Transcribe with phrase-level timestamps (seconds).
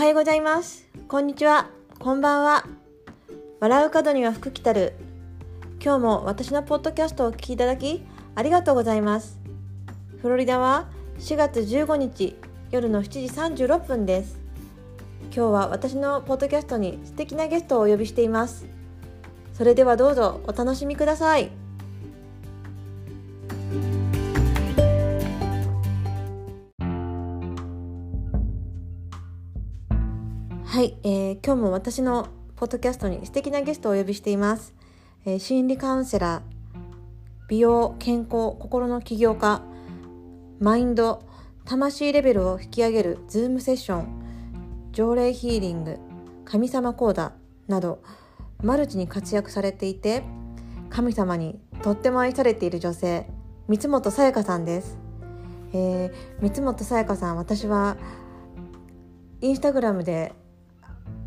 [0.00, 0.88] はようございます。
[1.08, 1.68] こんにちは。
[1.98, 2.64] こんばんは。
[3.60, 4.94] 笑う角には福来たる。
[5.78, 8.02] 今日も私のポッドキャストをお聞きいただき、
[8.34, 9.38] ありがとうございます。
[10.22, 10.88] フロリダは
[11.18, 12.34] 4月15日
[12.70, 14.38] 夜の7時36分です。
[15.24, 18.64] 今日は私のポッドキャストに素敵なゲストをお呼びしています。
[19.52, 21.59] それではどうぞお楽しみください。
[31.42, 34.74] ー今日も私のポッドキャストに素敵なゲストをお呼びしています。
[35.24, 36.42] えー心理カウンセラー、
[37.48, 39.62] 美容、健康、心の起業家、
[40.58, 41.22] マインド、
[41.64, 45.98] 魂レベルを引き上げるズームセッション、条例ヒーリング、
[46.44, 47.32] 神様講座
[47.68, 48.02] など、
[48.62, 50.22] マルチに活躍されていて、
[50.90, 53.26] 神様にとっても愛されている女性、
[53.66, 54.98] 三本さやかさんです。
[55.72, 57.96] えー三本さやかさん、私は
[59.40, 60.34] インスタグラムで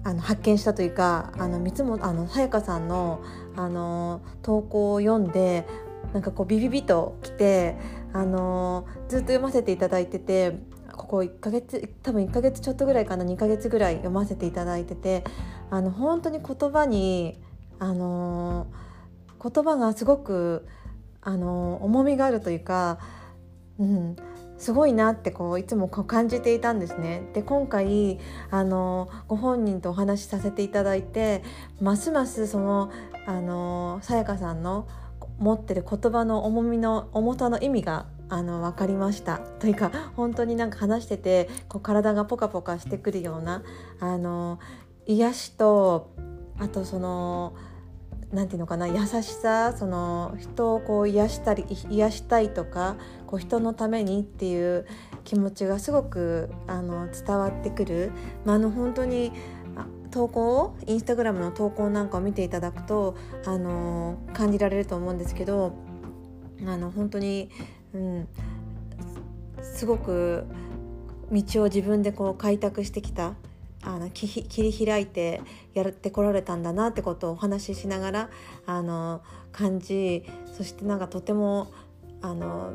[0.04, 3.24] あの発見したというかあの三つもあのさやかさんの
[3.56, 5.66] あの投稿を読んで
[6.14, 7.78] なんかこうビビビときて
[8.12, 10.60] あのずっと読ませていただいてて
[10.92, 15.24] ここ1ヶ月多分1ヶ月ちょっとぐらいかな2ヶ月ぐらい読ませていただいてて
[15.70, 17.40] あの本当に言葉に
[17.80, 18.68] あの
[19.42, 20.68] 言葉がすごく
[21.22, 23.00] あの重みがあるというか、
[23.80, 24.16] うん、
[24.58, 27.30] すごいなってこういつもこう感じていたんですね。
[27.34, 31.44] で今回あのご本人とお話しさせていただいて
[31.82, 32.92] ますますその
[33.26, 34.88] あのさやかさんの
[35.40, 43.64] 持ってる言葉の重みの重さの意味があの分かりましたというか本当になんか話しててこう体がポカポカしてくるような
[44.00, 44.60] あの
[45.06, 46.12] 癒しと
[46.60, 47.56] あとその
[48.34, 52.96] なんていうのかな優しさその人をこう癒したり癒したいとか
[53.28, 54.88] こう人のためにっていう
[55.24, 58.12] 気持ちがすごくあの伝わってくる、
[58.44, 59.32] まあ、あの本当に
[60.10, 65.74] 投稿をインスタグラムの投稿なんかを見ていただくとあの感じられると思うんですけど
[66.66, 67.50] あの本当に、
[67.94, 68.28] うん、
[69.62, 70.46] すごく
[71.32, 73.34] 道を自分でこう開拓してきた
[73.86, 75.42] あの切り切り開いて
[75.74, 78.30] やってこられたんだなってことをお話ししながら
[78.66, 79.22] あの
[79.52, 80.24] 感じ
[80.58, 81.72] そしてなんかとても
[82.22, 82.72] あの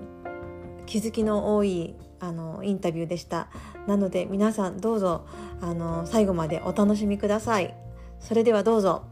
[0.86, 3.48] 気づきの多いあのインタビューでした。
[3.86, 5.26] なので皆さんどうぞ
[5.60, 7.74] あの最後までお楽しみください。
[8.20, 9.04] それではどうぞ。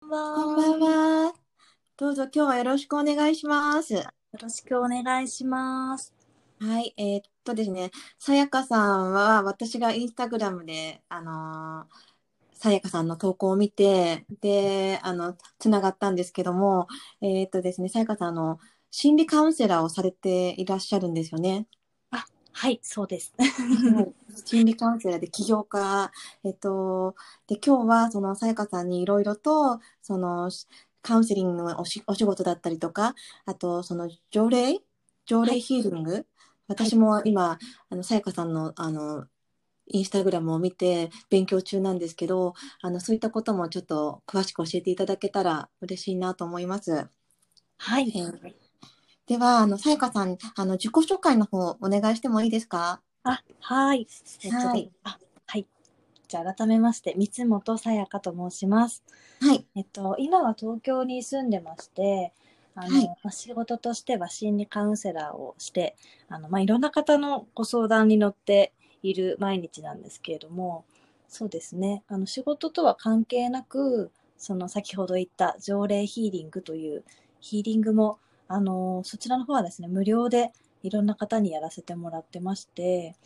[0.00, 0.56] こん。
[0.56, 1.32] ばんは。
[1.96, 4.19] どうぞ今日はよろしくお願いします。
[4.32, 6.14] よろしくお願いします。
[6.60, 12.10] はい、えーっとですね、さやかさんは私がインスタグラムで、あのー
[12.54, 16.88] さやかさんの投稿を見て、で、あの、つながったんですけども、
[17.22, 18.58] えーっとですね、さやかさん、あの、
[18.90, 21.66] 心理カウンセラーをされていらっしゃるんですよね。
[22.52, 23.32] はい、そうです。
[24.44, 26.12] 心理カウンセラーで起業家、
[26.44, 27.14] えっと、
[27.46, 30.50] で、今日はそのさやかさんにいろいろと、その、
[31.02, 33.14] カウンセリングのおし、お仕事だったりとか、
[33.46, 34.80] あと、その条例
[35.26, 36.26] 条例ヒーリング、
[36.68, 37.58] 私も今、
[37.90, 39.26] あの、さやかさんの、あの、
[39.88, 47.08] インスタグラムを見て勉強中なんですけど、あの、そういったこともちょっと詳しく教えていただけたら嬉しいなと思います。
[47.78, 48.10] はい。
[48.16, 48.54] えー
[49.26, 53.00] では、あの、さやかさん、あの、自己紹介の方お願いしてもいいですか？
[53.22, 54.06] あ、はい。
[54.42, 55.18] えっと、はいあ、
[56.30, 56.36] はい。
[56.36, 59.02] じゃあ改めまして、三本さやかと申します。
[59.40, 59.66] はい。
[59.74, 62.32] えっと、今は東京に住んでまして、
[62.74, 65.96] あの、はいまあ仕事としては心理カウンセラーをして、
[66.28, 70.84] あの、まあ、いろんな方のご相談に乗っている毎日なんですけれども、
[71.28, 72.04] そうですね。
[72.08, 77.04] あの、仕事とは関係なく、その先ほど言った条例ヒーリングという
[77.40, 78.18] ヒーリングも、
[78.48, 80.52] あの、そちらの方はですね、無料で
[80.82, 83.16] いろんな方にやらせてもらってまして、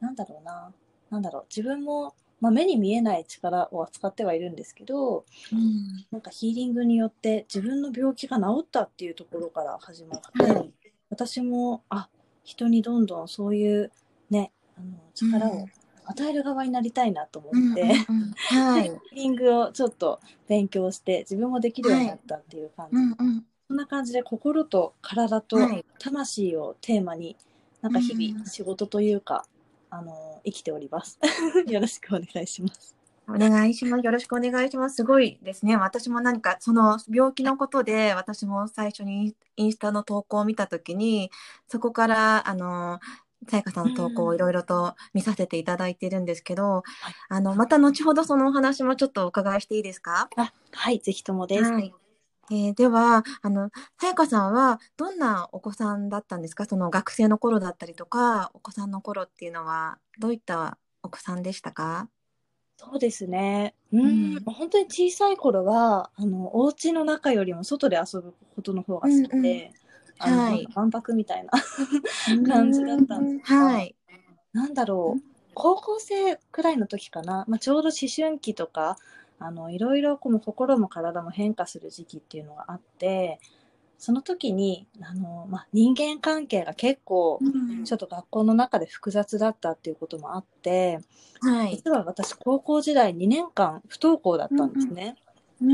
[0.00, 0.72] なんだろうな、
[1.10, 6.06] なんだろう、自分も、まあ、目に見えない力を扱ってはいるんですけど、うん。
[6.10, 10.72] なんかヒーリングによって自分の病気が治ったっていうところから始まって、はい
[11.08, 12.08] 私も、あ、
[12.42, 13.92] 人にどんどんそういう
[14.30, 15.68] ね、あの力を
[16.04, 17.94] 与える側になりたいなと思って、
[18.50, 18.84] はい。
[18.84, 22.96] ヒーリングをちょっと勉強して自分もできるようになったっていう感じ。
[22.96, 23.46] うんうん。
[23.68, 27.36] そんな感じで心と体とはい魂をテーマに、
[27.82, 29.46] なんか日うん々仕事というか、
[29.94, 31.18] あの、生きております。
[31.68, 32.96] よろしくお願いします。
[33.28, 34.04] お願いします。
[34.04, 34.96] よろしくお願いします。
[34.96, 35.76] すごいですね。
[35.76, 41.30] 私も何かその病気のことで、私も最初にインスタの投稿を見たときに、
[41.68, 43.00] そこから、あの、
[43.48, 50.30] さやかさんの投稿をいろいろと見させていただいてるんですけど、はいあの、また後ほどそのお話もちょっとお伺いしていいですか？
[50.36, 51.70] あ、はい、ぜひともです。
[51.70, 51.94] はい。
[52.50, 56.66] えーでは、あの、さやかさんはどんなお子さんだったんですか？
[56.66, 62.08] その学生の頃だったりとか、お子さんの頃っていうのは、どういったお子さんでしたか？
[62.76, 63.74] そうですね。
[63.92, 64.36] ううん。
[64.36, 69.72] ん、本当に小さい頃は、あの、お家の中よりも外で遊ぶことの方が好きうんで、
[70.18, 70.66] あの、はい。
[70.74, 71.52] 万博みたいな
[72.46, 73.94] 感じだったんですがはい。
[74.52, 75.22] なんだろう、
[75.54, 78.98] 高校生くらいの時かな、まあ、ちょうど思春期とか、
[79.46, 83.40] あの、いろいろこの心も体も変化する時期っていうのがあって、
[83.98, 87.40] その時に、あの、まあ、人間関係が結構、
[87.84, 90.98] ちょっと学校の中で複雑だったっていうこともあって、
[91.40, 91.76] はい。
[91.76, 95.16] 実は私、高校時代2年間不登校だったんですね。
[95.60, 95.72] うんう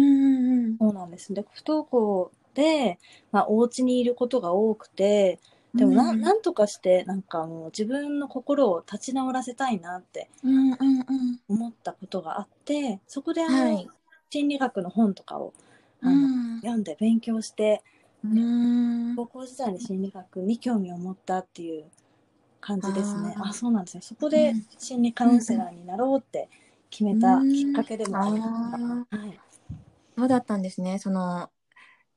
[0.69, 1.33] んそうなんです。
[1.35, 2.99] で、不登校で、
[3.33, 5.41] まあ、お家にいることが多くて、
[5.75, 10.29] でもな、うんなんとかして、なんかもう自分の心を立ち直らせたいなって
[11.49, 13.89] 思ったことがあって、そこであの、はい
[14.31, 15.55] 心理学の本とかを
[16.03, 17.83] あの、うん読んで勉強して、
[18.25, 21.85] うん高校時代に心理学に興味を持ったっていう
[22.61, 23.35] 感じですね。
[23.41, 24.03] あそうなんですね。
[24.03, 26.49] そこで心理カウンセラーになろうって
[26.91, 28.71] 決めたきっかけでもありまし
[29.11, 29.17] た。
[29.17, 29.41] はい。
[30.17, 30.99] そうだったんですね。
[30.99, 31.51] その、た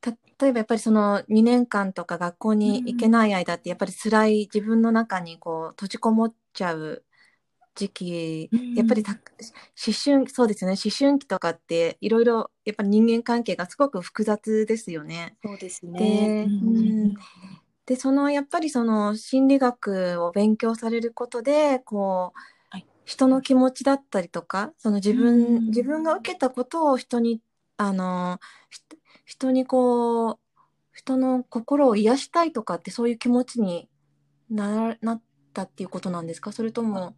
[0.04, 7.04] 例えばやっぱりその2年間とか学校に行けない間ってやっぱり辛い自分の中にこう閉じこもっちゃう
[7.76, 9.20] 時期、うんやっぱりた思
[9.94, 10.76] 春、そうですよね。
[10.84, 15.38] 思春期とかっていろいろやっぱり人間関係がすごく複雑ですよね。
[15.44, 16.46] そうですでね。
[16.48, 17.14] うん
[17.86, 22.40] で、そのやっぱりその心理学を勉強されることで、こう、
[22.70, 27.42] はい人の気持ちだったりとか、その自分、うん自分が受けたことを人に、
[27.78, 28.40] あの、
[28.70, 28.80] ひ
[29.32, 30.38] 人にこう、
[30.92, 33.88] 人の心を癒したいとかってそういう気持ちに
[34.50, 35.22] な、なっ
[35.54, 36.52] たっていうことなんですか？
[36.52, 37.16] それとも、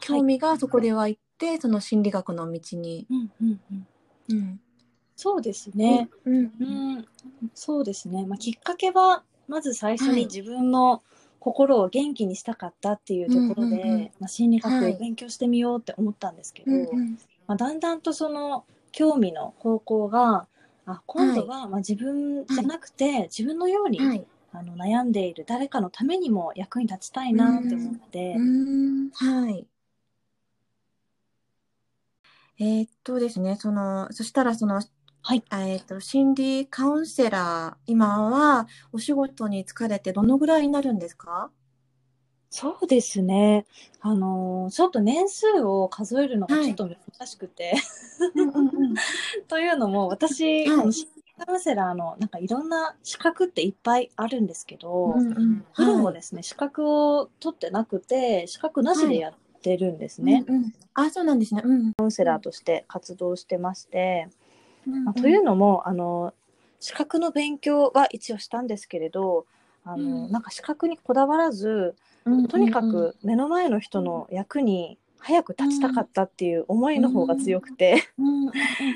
[0.00, 3.06] 興味がそこで湧いて、その心理学の道に。
[3.08, 3.86] うんうんうん
[4.30, 4.60] うん。
[5.14, 6.10] そうですね。
[6.24, 6.34] うん。
[6.34, 7.06] うん、
[7.54, 8.26] そうですね。
[8.26, 11.04] まあ、きっかけは、まず最初はいに自分の
[11.38, 20.48] 心を元気にしたかったっていうところで、うんうんうんまあ、心理はい学勉強してみようって思ったんですけど、うんうんまあ、だんだんとその興味の方向が、
[20.86, 24.26] あ今度はまあ自分じゃなくて、自分のように、はい。
[24.52, 29.66] あの悩んでいる誰かのためにも役に立ちたいなって思って、うん、はい。
[32.58, 34.82] えーっとですね、その、そしたらその、
[35.22, 35.44] はい。
[35.52, 41.50] えーっと、心理カウンセラー、今はお仕事に疲れてどのぐらいになるんですか？
[42.50, 43.64] そうですね。
[44.00, 47.74] あのーちょっと年数を数えるのがちょっと難しくて、
[49.48, 50.80] というのも私、はい。
[50.80, 55.64] あの心理カウンセラーのなんかいろんな資格っていっぱいあるんですけど、うんうん。
[55.74, 60.44] プロもはいですね、資格を取ってなくて、資格なしでやってるんですね。
[60.48, 60.74] うんうん。
[60.94, 61.62] あ、そうなんですね。
[61.64, 61.92] うん。
[61.94, 64.28] カウンセラーとして活動してまして、
[64.86, 66.34] うんまあというのも、あの、
[66.80, 69.46] 資格の勉強は一応したんですけれど、
[69.84, 70.32] あの、うん。
[70.32, 72.09] なんか資格にこだわらず、うん
[72.48, 78.02] とにかく目の前の人の役に早く立ちたかったっていう思いの方が強くて、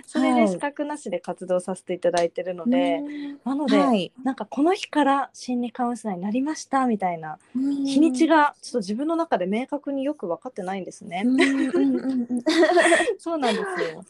[0.06, 4.10] それではい資格なしで活動させていただいてるので、うんなので、はい。
[4.24, 11.24] なんかこの日から心理カウンセラーになりましたみたいな日日にちがちょっと自分の中で明確によく分かってないんですね。
[13.18, 14.04] そうなんですよ。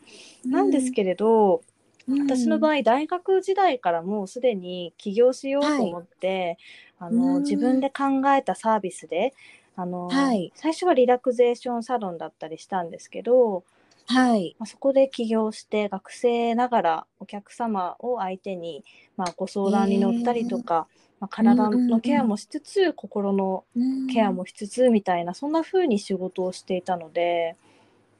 [0.47, 1.63] なんですけれど、
[2.07, 6.59] 私の場合大学時代からもうすでに起業しようと思って、
[7.05, 8.05] あのうん自分で考
[8.37, 9.35] えたサービスで
[9.77, 13.65] あの、はい最初はリラクゼーションサロンだったりしたんですけど、
[14.07, 14.55] はい。
[14.59, 18.85] まあ、そこで起業して学生ながらお客様を相手に、
[19.17, 20.87] まあ、ご相談に乗ったりとか、
[21.21, 23.65] まあ、体のケアもしつつ、心の
[24.13, 27.57] ケアもしつつみたいなそんな風に仕事をしていたので。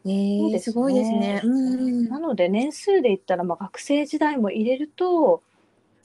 [0.07, 1.41] えーすねすごいですね。
[1.45, 5.54] うんなので年数で言ったら、まあ、学生時代も入れると、はい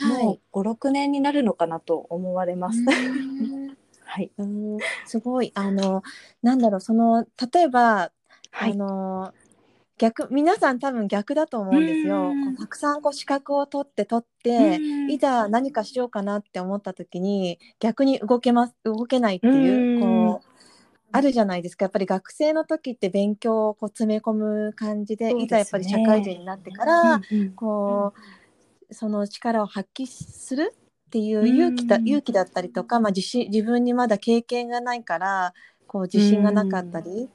[0.01, 2.79] もう56年になるのかなと思われます。
[2.79, 2.87] うん。
[4.05, 4.77] はい、うん。
[5.05, 5.51] すごい。
[5.53, 6.01] あの、
[6.41, 8.11] なんだろう、その、例えば、
[8.51, 8.71] はい。
[8.71, 9.33] あの、
[9.99, 12.33] 逆、皆さん多分逆だと思うんですよ。
[12.57, 15.11] たくさんこう資格を取って取って、うん。
[15.11, 19.99] いざ何かしようかなって思った時に、逆に動けます、動けないっていう、うん。
[19.99, 20.49] こう、
[21.11, 21.85] あるじゃないですか。
[21.85, 25.43] やっぱり学生の時って勉強をこう詰め込む感じで、ね。
[25.43, 27.51] いざやっぱり社会人になってから、うんうん。
[27.55, 28.19] こう、
[28.91, 32.07] その力を発揮するっていう勇気だ、うん。
[32.07, 35.53] 勇気だったりとか、まあ、自信自分にまだ経験がないから
[35.87, 37.29] こう自信がなかったり、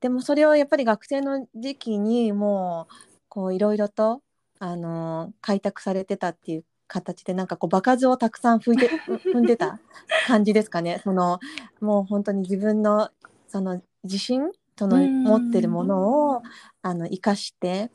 [0.00, 2.94] でもそれをやっぱり学生の時期にもう
[3.28, 4.22] こういろいろと、
[4.58, 8.88] あのー開拓されてたっていう形でなんかこう場数をたくさん踏んで
[9.32, 9.78] 踏んでた
[10.26, 11.00] 感じですかね。
[11.04, 11.38] その
[11.80, 13.10] もう本当に自分の
[13.48, 15.24] その自信そのうん。
[15.24, 16.42] 持ってるものを
[16.80, 17.90] あの生かして、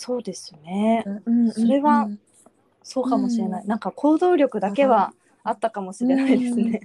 [0.00, 1.04] そうですね。
[1.26, 2.20] うんそれはうん
[2.84, 3.62] そうかもしれない。
[3.62, 5.12] うんなんか行動力だけは
[5.42, 6.80] あったかもしれないですね。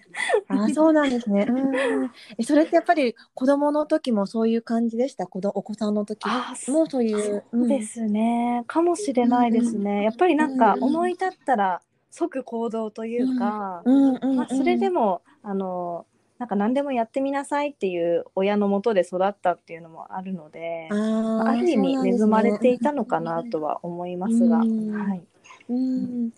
[0.48, 1.46] あそうなんですね。
[1.48, 2.12] うん。
[2.40, 5.28] えそれってやっぱり子供の時もそういう感じでした？
[5.28, 6.26] 子供お子さんの時？
[6.70, 7.44] もそういう。
[7.52, 8.64] そうですね。
[8.66, 10.04] かもしれないですね。
[10.04, 14.36] やっぱりなんか思い立ったら即行動というか、うんうんうん。
[14.38, 16.08] まあ、それでもあの
[16.40, 25.24] なんか何でもやってみなさいっていう親のもとで育ったっていうのもあるので、ああある意味恵まれていたのかなとは思いますが、うんはい。
[25.70, 26.32] うん。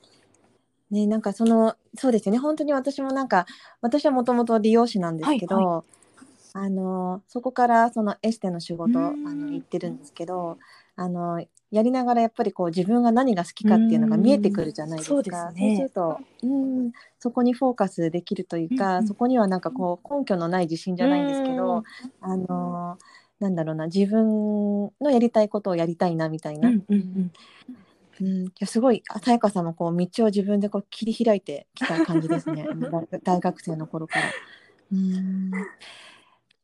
[0.91, 2.37] ね、なんかそのそうですよね。
[2.37, 3.45] 本当に私もなんか
[3.81, 5.83] 私はもともと理容師なんですけど、は
[6.53, 9.47] あのそこからそのエステの仕事あうん。
[9.47, 10.57] の行ってるんですけど
[10.95, 15.15] あのやりながらやっぱりこう自分が何が好きかっていうのが見えてくるじゃないですか。
[15.15, 15.75] うんそうですね。
[15.77, 21.83] すると、うん、そこにフォーカスできるというか、うんうんそこにはなんかこう根拠のない自信じゃないんですけど、
[22.21, 22.97] あの
[23.39, 27.31] なんだろうな自分のやりたいことをやりたいなみたいな、うんうん
[28.21, 28.51] うん。
[28.65, 32.65] すごいあさやかさんもこう道を自分でこう切り開いてきた感じですね。
[32.67, 34.25] 大 大学生の頃から。
[34.93, 35.51] うん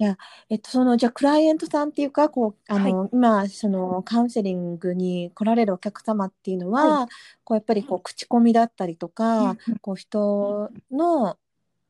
[0.01, 0.17] いや
[0.50, 7.08] えっとそのじゃあクライアントさんっていうかこうあの、今そのカウンセリングに来られるお客様っていうのは、
[7.43, 11.38] こうやっぱりこう口コミだったりとか、こう人の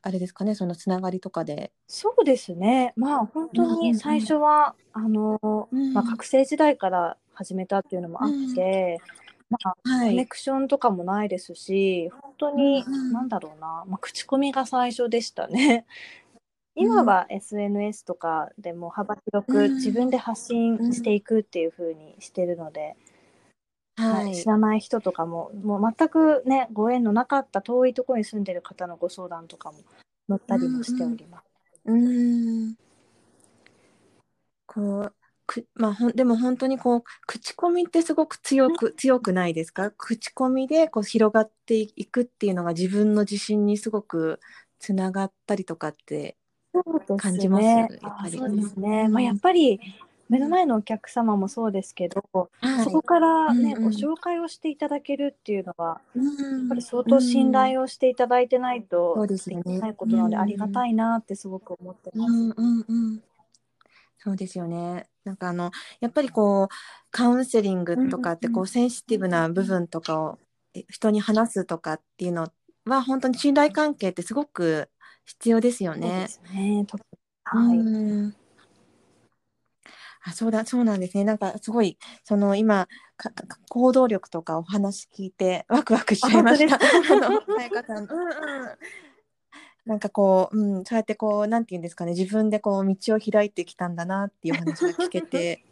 [0.01, 1.71] あれですかねそのつながりとかで。
[1.87, 2.91] そうですね。
[2.97, 5.93] まあ本当に最初は、あの、うん。
[5.93, 8.99] まあ、学生時代から始めたっていうのもあって、
[9.49, 9.75] まあ、は
[10.05, 15.85] コネクションとかもないですし、本当に、なんだろうな、まあ、口コミが最初でしたね。
[16.75, 19.75] 今は SNS とかでも幅広くうん。
[19.75, 22.95] 自分で発信していくっていう風にしてるので、
[23.97, 24.35] はいはい。
[24.35, 29.79] 知らない人とかももう全くねご縁のなかった遠いところに住んでる方のご相談とかも
[30.29, 31.45] 乗ったりもしております。
[31.85, 32.75] うーん。
[34.65, 39.91] こうくまあほんでも本当にこう口コミってすごく強く強くないですか？
[39.91, 44.39] 口コミでこう広がっていくっていうのが自分の自信にすごく
[44.79, 46.37] つながったりとかって
[47.17, 47.99] 感じますやっぱり。
[48.03, 49.03] あそうですね。
[49.05, 49.11] うん。
[49.11, 49.79] まあやっぱり
[50.29, 53.91] 目の前のお客様もそうですけど、はいそこからね、うんうん。
[53.91, 62.31] ご紹介をしていただけるっていうのは、ややっぱり相当信頼をしていただいてないとそうできですよねないことなので、うんありがたいなってすごく思ってます。
[62.31, 63.23] うんうんうん。
[64.19, 65.07] そうですよね。
[65.25, 66.67] なんかあのやっぱりこう
[67.11, 68.55] カウンセリングとかってうんうん。
[68.55, 70.39] こうセンシティブな部分とかを
[70.73, 72.47] え人に話すとかっていうの
[72.85, 74.89] は本当に信頼関係ってすごく
[75.25, 76.27] 必要ですよね。
[76.27, 76.85] すね。
[77.43, 77.77] はい。
[77.77, 78.35] うん
[80.23, 81.23] あそうだそうなんですね。
[81.23, 82.87] なんかすごいその今
[83.69, 86.77] 行動力とかお話聞いてワクワクしちゃいました。
[89.85, 95.65] なんかこう、うん、そうやってこうなんていうんですかね自分でこう道を開いてきたんだなっていうお話が聞けて、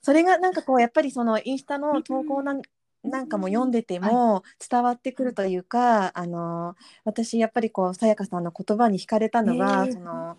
[0.00, 2.62] それがなんかこうやっぱりそのインスタの投稿なん
[3.02, 10.36] なんかも読んでても伝わってくるというか、あの私やっぱりこうさやかさんの言葉に惹かれたのは、へーその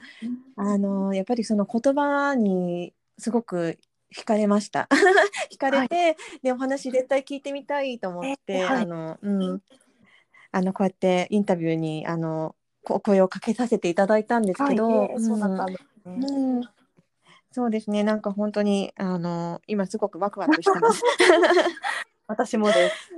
[0.57, 3.79] あのやっぱりその言葉にすごく
[4.15, 4.87] 惹かれました。
[5.51, 8.83] 惹かれて、でお話絶対聞いてみたいと思って、えはい。
[8.83, 9.61] あのうん。
[10.53, 16.15] あのこうやってインタビューにあのこ声をかけさせていただいたんですけど、そうだったんですね。
[16.17, 16.63] うんうん。
[17.53, 18.03] そうですね。
[18.03, 21.01] なんか本当にあの今すごくワクワクしてます。
[22.31, 23.11] 私もです。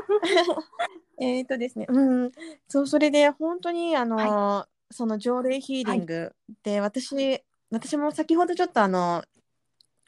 [1.20, 2.32] えっとですね、うん、
[2.68, 9.22] そうそれで本当にあの、その条例ヒーリングで、私私も先ほどちょっとあの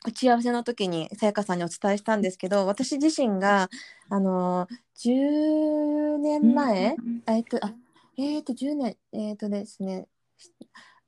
[0.04, 3.68] 打ち合わせの時にさやかさんにお伝えしたんですけど私自身が
[4.08, 6.96] あの10年前、
[7.28, 7.72] えっとあ
[8.16, 10.08] えっと10年えっとですね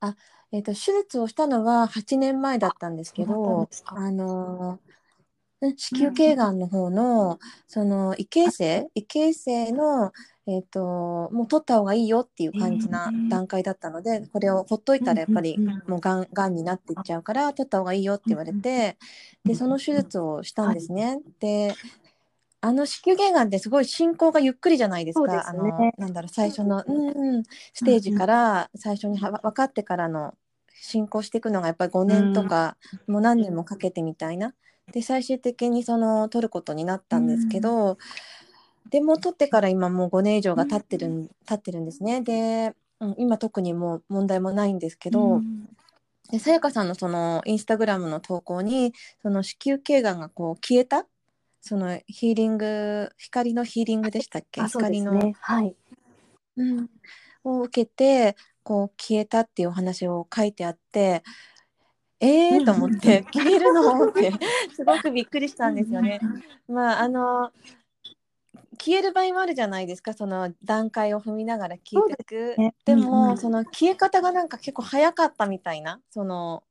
[0.00, 0.14] あ
[0.52, 4.83] えっと手術をしたのは8年前だったんですけどあのうん
[5.76, 10.12] 子宮頸がんの方のその異形成異形成の
[10.46, 18.98] えっともう取った方がいいよっていう感じな段階だったのでこれをほっといたらやっぱりもうがんがんになっていっちゃうから取った方がいいよって言われて
[19.44, 21.20] でその手術をしたんですね。
[21.40, 21.74] で
[22.60, 25.48] あの子宮頸がんってすごい進行がゆっくりじゃないですか。
[25.48, 25.64] あの
[25.98, 27.42] なんだろう最初の、うんうん、
[27.74, 30.34] ステージから最初には分かってからの
[30.72, 34.54] 進行していくのがやっぱり5年とか、もう何年もかけてみたいな。
[34.92, 37.98] で最終的にその取ることになったんですけど、
[38.90, 42.20] でも取ってから今もう5年以上が経ってるん、経ってるんですね。
[42.20, 45.68] で、うん、今特にもう問題もないんですけど、うん
[46.30, 51.06] でさやかさんのそのインスタグラムの投稿にその子宮頸がんがこう消えた
[51.60, 54.62] そのヒーリング光のヒーリングでしたっけ？
[54.62, 55.32] 光の。
[55.38, 55.76] はい。
[56.56, 56.90] うん、
[57.44, 61.22] を受けてこう消えたっていうお話を書いてあって
[62.26, 64.32] えーと思って 消えるのって
[64.74, 66.20] すごくびっくりしたんですよね。
[66.68, 67.52] まああの
[68.78, 76.64] 消える場合もあるじゃないですかその段階を踏みながら消えていくねでうんうんもその消え方がなんか結構早かったみたいなその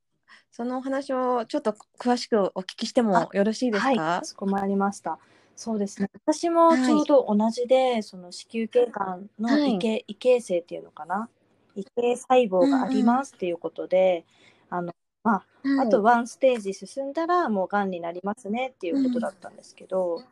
[0.52, 5.18] そのお話をちょっと詳しくお聞きしてもよろしいですはい、かかしこまりました。
[5.56, 6.10] そうですね。
[6.26, 11.30] 私もちょうど同じで、その子宮頸がんのはい異形,、異形成っていうのかな？
[11.76, 14.26] 異形細胞がありますっていうことで、
[14.70, 14.94] あの、
[15.24, 15.44] まあ、
[15.82, 20.24] あとワンステージ進んだらもうがんになりますねっていうことだったんですけど、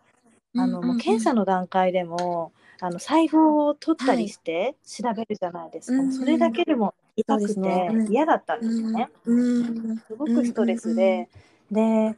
[0.56, 2.52] あの、もう検査の段階でも、
[2.84, 6.02] あの細胞を取ったりして調べるじゃないですか。
[6.02, 8.12] うんそれだけでも痛くてうん。
[8.12, 9.10] 嫌だったんですよね。
[9.26, 11.30] うんすごくストレスで、
[11.72, 12.16] で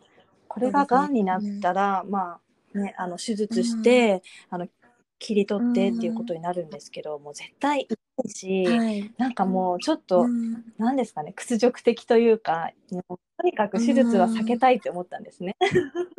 [0.47, 2.39] これががんになったら、ま
[2.73, 4.67] あねあの手術して、あの
[5.23, 9.11] 切り取ってっていうことになるんですけど、もう絶対痛いし、はい。
[9.17, 10.63] なんかもうちょっと、うん。
[10.77, 15.55] なんですかね屈辱的というかもうとにかく手術は避けたいって思ったんですね。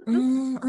[0.07, 0.63] うんうんうん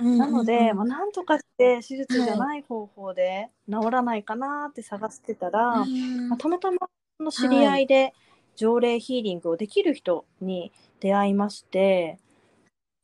[0.00, 0.18] うん。
[0.18, 6.78] なので、まあ、なんとかして手術じゃない方法で治らないかなって探してたら、うんまあたまたま
[7.20, 8.14] の知り合いで
[8.56, 12.18] 条例ヒーリングをできる人に出会いまして、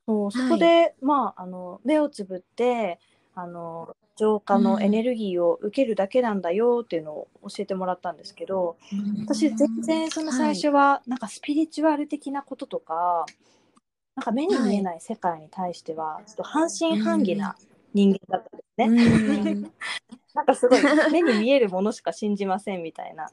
[0.06, 2.98] そうそこで、まあ、あの目をつぶって
[3.34, 8.76] あの浄化のエネルギーを受けるだけなんだよっていうのを教えてもらったんですけど、
[9.24, 13.24] 私全然その最初はなんかスピリチュアル的なこととか、
[14.16, 17.56] なんか目に見えない世界に対してはちょっと半信半疑な
[17.94, 18.44] 人間だっ
[18.76, 19.52] たんですね。
[19.52, 19.72] うん。
[20.34, 23.30] なんかすごい目に見えるものしか信じませんみたいな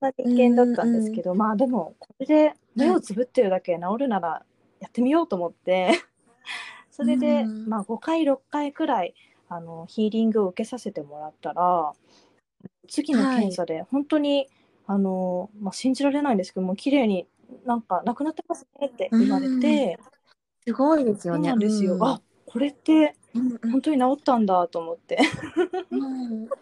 [0.00, 4.44] な人間だったんですけど、まあでもこれで目をつぶってるだけで治るなら
[4.78, 5.90] やってみようと思って
[6.92, 7.68] それで、うん。
[7.68, 9.14] まあ5回6回くらい
[9.48, 11.92] あのヒーリングを受けさせてもらったら
[12.88, 14.48] 次の検査で本当に、
[14.86, 17.26] あのまあ、信じられないんですけどもう綺麗に
[17.64, 19.98] なんかなくなってますねって言われて、
[20.66, 21.48] すごいですよね。
[21.48, 22.04] なんですよ、うん。
[22.04, 23.14] あこれって
[23.70, 25.18] 本当に治ったんだと思って。
[25.90, 26.48] うん。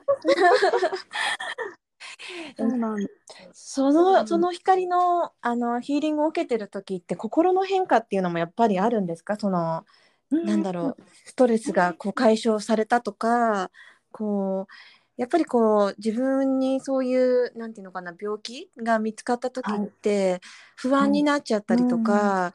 [2.57, 3.07] そうなん
[3.53, 9.37] そのその光のあのヒーリングを受けてる時って心の変化っていうのもやっぱりあるんですか？
[9.37, 9.85] その
[10.31, 13.71] なんだろうストレスがこう解消されたとか
[14.11, 14.73] こう
[15.17, 20.41] やっぱりこう自分にそういうなんていうのかな病気が見つかった時って
[20.75, 22.55] 不安になっちゃったりとか、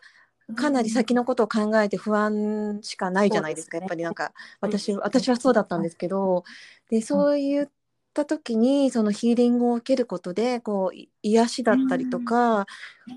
[0.56, 3.82] かなり先のことを考えて不安しかないじゃないですか、ね。
[3.82, 6.44] やっぱりなんか私私はそうだったんですけど
[6.90, 7.68] でそういっ
[8.14, 12.68] た時にそのヒーリングを受けることでこうい癒しだったりとか、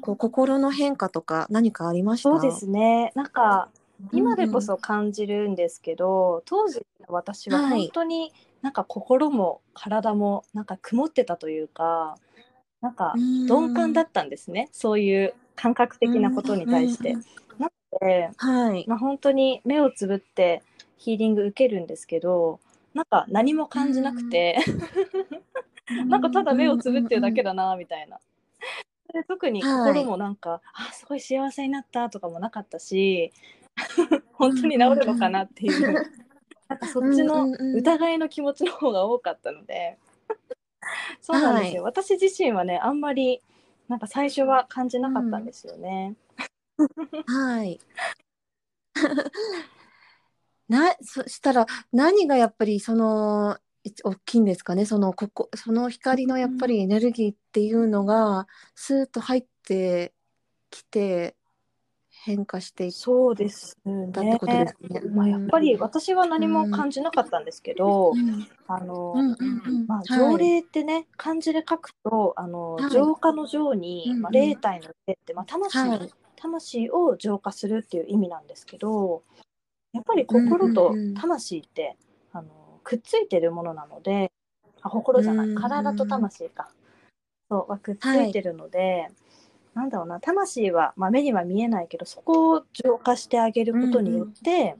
[0.00, 2.30] こう心の変化とか何かありました？
[2.30, 3.12] そうですね。
[3.14, 3.68] なんか
[4.12, 7.80] 今でこそ感じるんですけど、当時の私ははい。
[7.80, 12.16] 本当になんか心も体もなんか曇ってたというか、
[12.80, 14.68] なんか鈍感だったんですね。
[14.72, 17.12] そういう感覚的なことに対して。
[17.12, 17.24] うん
[17.58, 20.62] なので、はい、まあ、本当に目をつぶって
[20.96, 22.58] ヒーリング受けるんですけど、
[22.94, 24.58] なんか何も感じなくて、
[26.06, 28.18] なんかただ目をつぶってるだけだなみたいな。
[29.12, 33.32] で特に心もなんか、あすごい幸せになったとかもなかったし
[34.32, 35.92] 本当に治るのかなっていう、
[36.68, 39.98] なんかそっちの疑いの気持ちの方が多かったので、
[41.20, 43.42] そうなんですよ、私自身はねあんまり
[43.88, 46.16] なんか最初は感じなかったんですよね。
[47.26, 47.80] はい。
[50.68, 54.86] なそしたら何がやっぱりそのい大きいんですかね？
[54.86, 60.14] そのここその光のやっぱりエネルギーっていうのがスーッと入って
[60.70, 61.36] きて
[62.24, 63.76] 変化していっそうです
[64.12, 64.38] たってね。
[64.38, 65.02] ことですね。
[65.14, 68.48] まあ、やっぱり私は何も感じなかったんですけど、うん。
[68.66, 69.86] あの、うんうんうん。
[69.86, 70.06] まあ、はい。
[70.08, 72.90] 条例ってね、漢字で書くと、あの、はい。
[72.90, 76.10] 浄化の浄に、まあ、霊体の霊って、まあ、魂、はい。
[76.36, 79.22] 魂を浄化するっていう意味なんですけど、
[79.92, 81.14] やっぱり心とうんうんうん。
[81.14, 81.98] 魂って、
[82.32, 84.32] あの、くっついてるものなので、
[84.80, 86.70] あ、心じゃない、体と魂か。
[87.50, 89.10] そう、はくっついてるので、
[89.74, 94.76] なんだろうな、魂は、まあ、目には見えないけど、そこを浄化してあげることによって、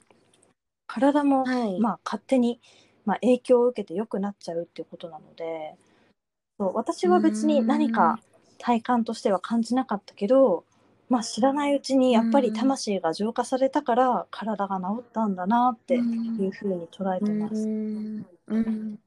[0.86, 1.80] 体も、はい。
[1.80, 2.60] まあ、勝手に、
[3.04, 5.76] まあ、影響を受けて良くなっちゃうっていうことなので
[6.58, 8.18] そう私は別に何か
[8.58, 10.64] 体感としては感じなかったけど、
[11.08, 17.54] まあ、知らないうちにやっぱり魂が浄化されたから体が治ったんだなっていうふうに捉えてます。
[17.54, 18.98] うんうん。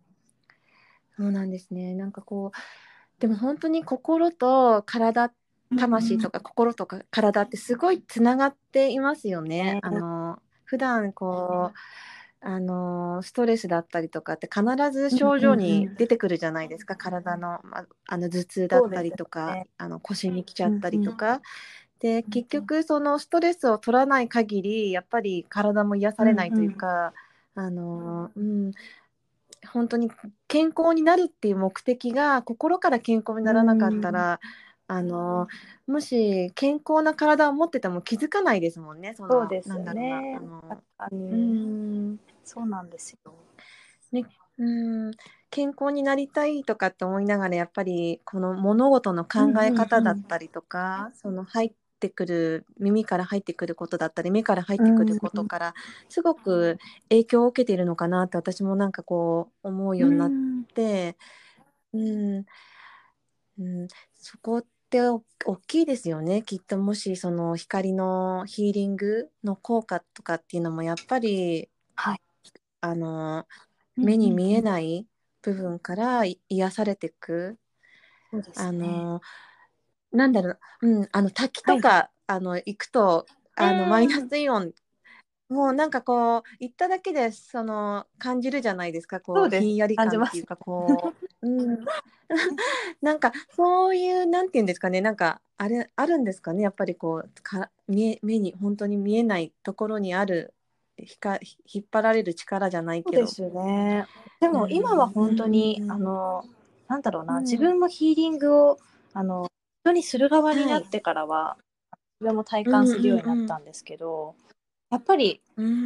[1.15, 1.95] そうなんですね。
[1.95, 5.31] なんかこうでも本当に心と体
[5.75, 9.73] 魂とか心とか体ってすごいつながっていますよね。
[9.75, 9.79] ね。
[9.83, 11.77] あの普段こう
[12.39, 19.67] あのストレスだったりとかって必ず症状に出てくるじゃないですか、体の,、まあ、あの頭痛だったりとか、ね。
[19.77, 21.41] あの腰に来ちゃったりとか。
[21.99, 27.11] で結局そのストレスを取らない限りやっぱり体も癒されないというか、
[27.55, 28.71] あの、うん、
[29.67, 30.11] 本当に
[30.47, 34.39] 健康になるっていう目的が心から健康にならなかったら、
[34.87, 35.47] あの
[35.85, 39.13] もし健康な体を持ってても気づかないですもんね。
[39.15, 40.37] そそうですよね。
[40.37, 40.81] あの。
[41.11, 42.19] うん。
[42.43, 43.33] そうなんですよ。
[44.13, 44.25] ね、
[44.57, 45.11] うん。
[45.49, 55.73] 健康になりたいとかって思いながらやっぱりこの物事の考え方だったりとか、その入ってくる耳から入ってくることだったり目から入ってくることから
[56.07, 56.77] すごく
[57.09, 60.31] 影響を受けているのかなって私もなんかこう思うようになっ
[60.73, 61.17] て、
[61.93, 62.45] うん、
[63.59, 65.21] うん、そこって大
[65.67, 66.41] きいですよね。
[66.43, 72.21] きっともしその光のヒーリングの効果とかっていうのもやっぱり、はい、
[72.81, 73.45] あの
[73.95, 75.05] 目に見えない
[75.41, 77.57] 部分から癒されていく。
[78.55, 79.21] あの
[80.11, 84.73] なんだろう、うん、あの滝とか、はい、あの行くとあの、マイナスイオン
[85.49, 91.85] もうなんかこう行っただけでその感じるじゃないですかこうひんやり感っていうかこう、うん、
[93.01, 100.53] なんかそういうなんていうんですかねなんかあれあるんですかねやっぱりこうか見え目に本当に見えないところにある
[100.97, 101.39] ひか
[101.71, 103.17] 引っ張られる力じゃないけど。
[103.27, 104.07] そうですよね。
[104.39, 106.43] でも今は本当に、うん、あの
[106.87, 108.79] なんだろうな、うん、自分もヒーリングを
[109.13, 109.47] あの
[109.83, 111.57] 人にする側になってからは、は
[111.93, 114.35] い、自分も体感するようになったんですけど、
[114.89, 115.41] やっぱり、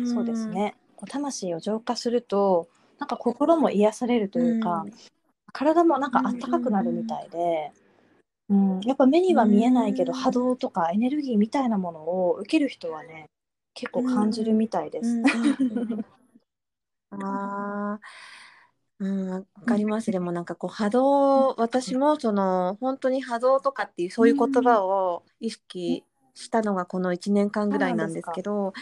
[0.05, 0.75] そうですね。
[0.95, 2.67] こう魂を浄化すると
[2.99, 4.85] なんか心も癒されるというか、
[5.51, 7.71] 体もなんかあったかくなるみたいで。
[8.49, 13.29] うん、やっぱ目には見えないけど波動とかエネルギーみたいなものを受ける人はね
[13.73, 15.23] 結構感じるみたいです。
[17.11, 17.99] ああ、
[18.99, 20.11] うん、わかります。
[20.11, 26.03] でもなんかこう波動、私もその本当に波動とかっていうそういう言葉を意識
[26.41, 28.73] したのがこの1年間ぐらいなんですけど、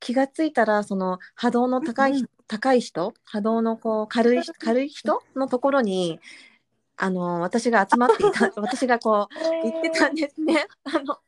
[0.00, 6.20] 気がついたらその波動の高い、高い人、波動のこう軽い 軽い人のところに
[6.96, 10.66] あの私が集まっていた、 私がこう言ってたんですね。
[10.84, 11.18] あの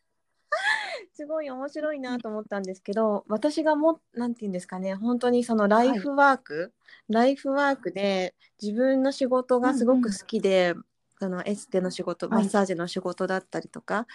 [1.12, 6.66] すごい面白いなと思ったんですけど私がも何て言うんですかね本当にそのライフワーク、は
[7.08, 10.78] い、ライフワークで自分の仕事がすごく好きで、うん。
[10.78, 10.84] うん、
[11.18, 14.06] そのエステの仕事マッサージの仕事だったりとか、はい、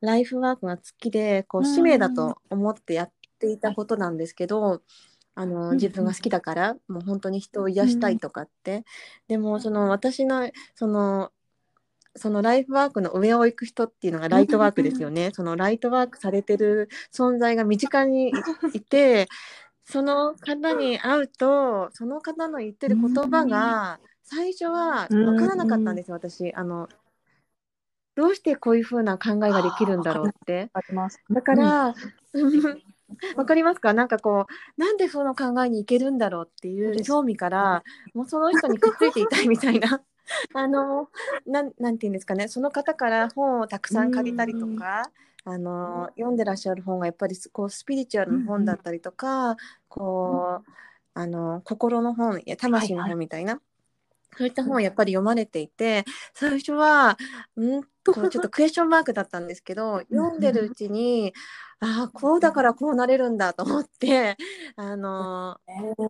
[0.00, 4.82] ライフワークが好きでこう使命だと思ってやっていたことなんですけど。
[5.38, 8.84] あの自分が好きだから、もう本当に人を癒したいとかって、うん、
[9.28, 11.30] でもその私のその
[12.16, 15.30] そのライフワークの上を行く人っていうのがライトワークですよね。
[15.34, 18.32] そのライトワークされてる存在が身近に
[18.72, 19.28] いて、
[19.84, 26.52] その方に会うと、その方の言ってる言葉が、最初は分からなかったんですよ、私。
[26.54, 26.88] あの、
[28.16, 30.70] どうしてこういうふうな考えができるんだろうって？
[31.30, 31.94] だから、
[33.36, 33.92] わかりますか？
[33.92, 40.00] なんかこうなんでその考えにいけるんだろうっていう興味からもうその人にくっついていたいみたいな。
[40.54, 41.08] あの
[41.46, 42.48] なんなんていうんですかね？
[42.48, 45.02] その方から本をたくさん借りたりとか、
[45.44, 49.56] あの読んでらっしゃる本がやっぱりこうスピリチュアルの本だったりとか、
[49.88, 50.70] こう
[51.14, 53.60] あの心の本や魂の本みたいな、はい。
[53.60, 53.66] はい、
[54.36, 57.16] そういった本をやっぱり読まれていて最初は
[57.58, 61.32] んとちょっとクエスチョンマークだったんですけど読んでるうちに
[61.80, 64.36] ああこうだからこうなれるんだと思って
[64.76, 65.58] あの、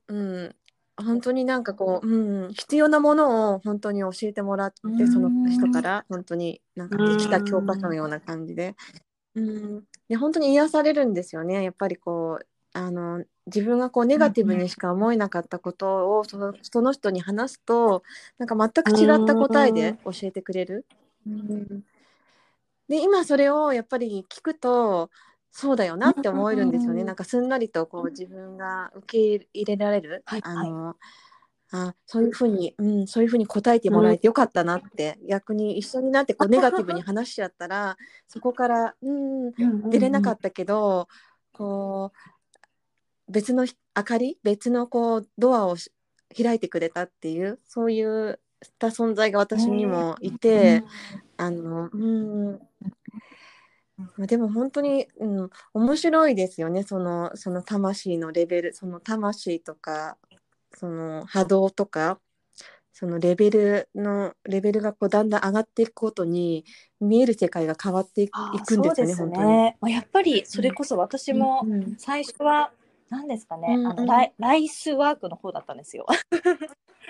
[0.08, 0.54] うん、
[0.96, 8.76] 本当になんかこう、うん、必要なものを本当に教えてもらってその人から本当になんかできた教科書のような感じで,、
[9.34, 11.64] うん、で本当に癒されるんですよね。
[11.64, 18.02] やっぱりこうあの自分がこうネガティブにしか思えなかったことをそのその人に話すと
[18.36, 20.84] なんか全く違った答えで教えてくれる。
[21.26, 21.84] うん、
[22.86, 25.10] で今それをやっぱり聞くと
[25.50, 27.02] そうだよなって思えるんですよね。
[27.02, 30.96] なんかすんなりとこう自分が受け入れられる、はい、あの、
[31.72, 37.96] あそういうふうに、うん、そういうふうに答えてもらえてよかったなって、うん、逆に一緒になってこう ネガティブに話しちゃったら
[38.28, 41.08] そこから、うん、出れなかったけど、
[41.52, 42.35] こう
[43.28, 45.76] 別の明かり別のこうドアを
[46.36, 48.40] 開いてくれたっていうそういう
[48.78, 50.82] た存在が私にもいて、
[51.36, 52.60] あの、うん、
[54.26, 56.82] でも本当に、うん、面白いですよね。
[56.82, 60.16] そのその魂のレベルその魂とか
[60.74, 62.18] その波動とか
[62.92, 66.64] そのレベルのレベルがこうだんだん上がっていくことに
[67.00, 69.14] 見える世界が変わっていくんですよね。
[69.14, 69.46] 本当に。
[69.46, 71.62] まあ、やっぱりそれこそ私も
[71.98, 72.72] 最初は
[73.10, 76.06] 何ですかね、うんうん、あのライライスワークの方だったんですよ。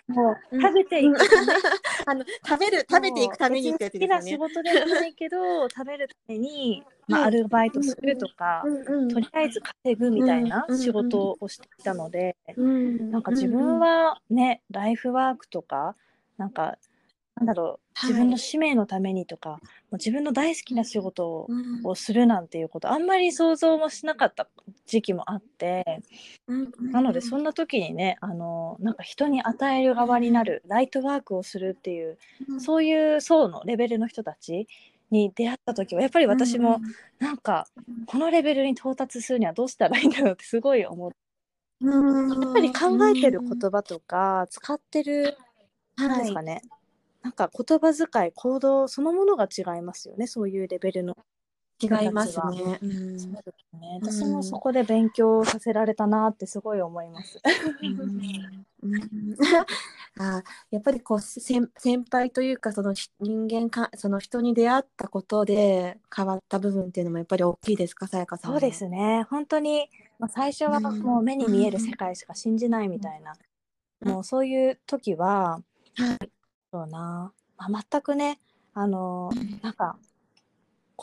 [0.08, 1.16] もううん食べていく
[2.06, 4.38] あの食べる食べていくためにってやつですよ別に好きな仕ね。
[4.38, 13.10] 事でもないけど食べるために、まあ、はいアルバイトするとか、うんとりあえず稼ぐみたいなうん仕事をしていたので、うん。
[13.10, 15.96] なんか自分はね、ライフワークとか
[16.36, 16.78] なんか
[17.36, 18.10] なんだろうはい。
[18.10, 19.56] 自分の使命のためにとか、も
[19.92, 21.86] う自分の大好きな仕事をうん。
[21.86, 24.48] をするなんていうことあんまり想像もしなかった
[24.86, 26.02] 時期もあって
[26.48, 26.72] うん。
[26.90, 32.18] なのでそんな時にねあのなんか人に与える側になるライトワークをするっていう
[32.48, 32.60] うん。
[32.60, 34.66] そういう層のレベルの人たち
[35.10, 36.80] に出会った時はやっぱり私も
[37.18, 37.66] なんか
[38.06, 41.16] このレベルに到達するにはどうしたらいいんだろうってすごい思って
[41.82, 42.28] うん。
[42.30, 45.36] やっぱり考えてる言葉とか使ってる
[45.96, 46.62] なんですかね、
[47.26, 51.16] なんか言葉遣い行動そのものが違いますよねそういうレベルの
[51.82, 52.78] 違いますね。
[52.80, 53.98] うんそうですね。
[54.00, 54.12] うん。
[54.12, 57.38] 私もそこで勉強させられたなってすごい思います。
[57.82, 59.36] うん。
[60.18, 68.60] あやっぱりこう先先輩というかそのし人間かその人に出会ったことで変わった部分っていうのもやっぱり大きいですかさやかさんは。
[68.60, 69.26] そうですね。
[69.28, 71.00] 本当に、まあ、最初はうん。
[71.00, 73.34] もう目に見える世界しか信じないみたいな、
[74.00, 74.08] うん。
[74.08, 75.60] もうそういう時は、
[75.96, 76.30] はい
[76.76, 78.38] そうな、まあ、全くね、
[78.74, 79.30] あの、
[79.62, 79.96] なんか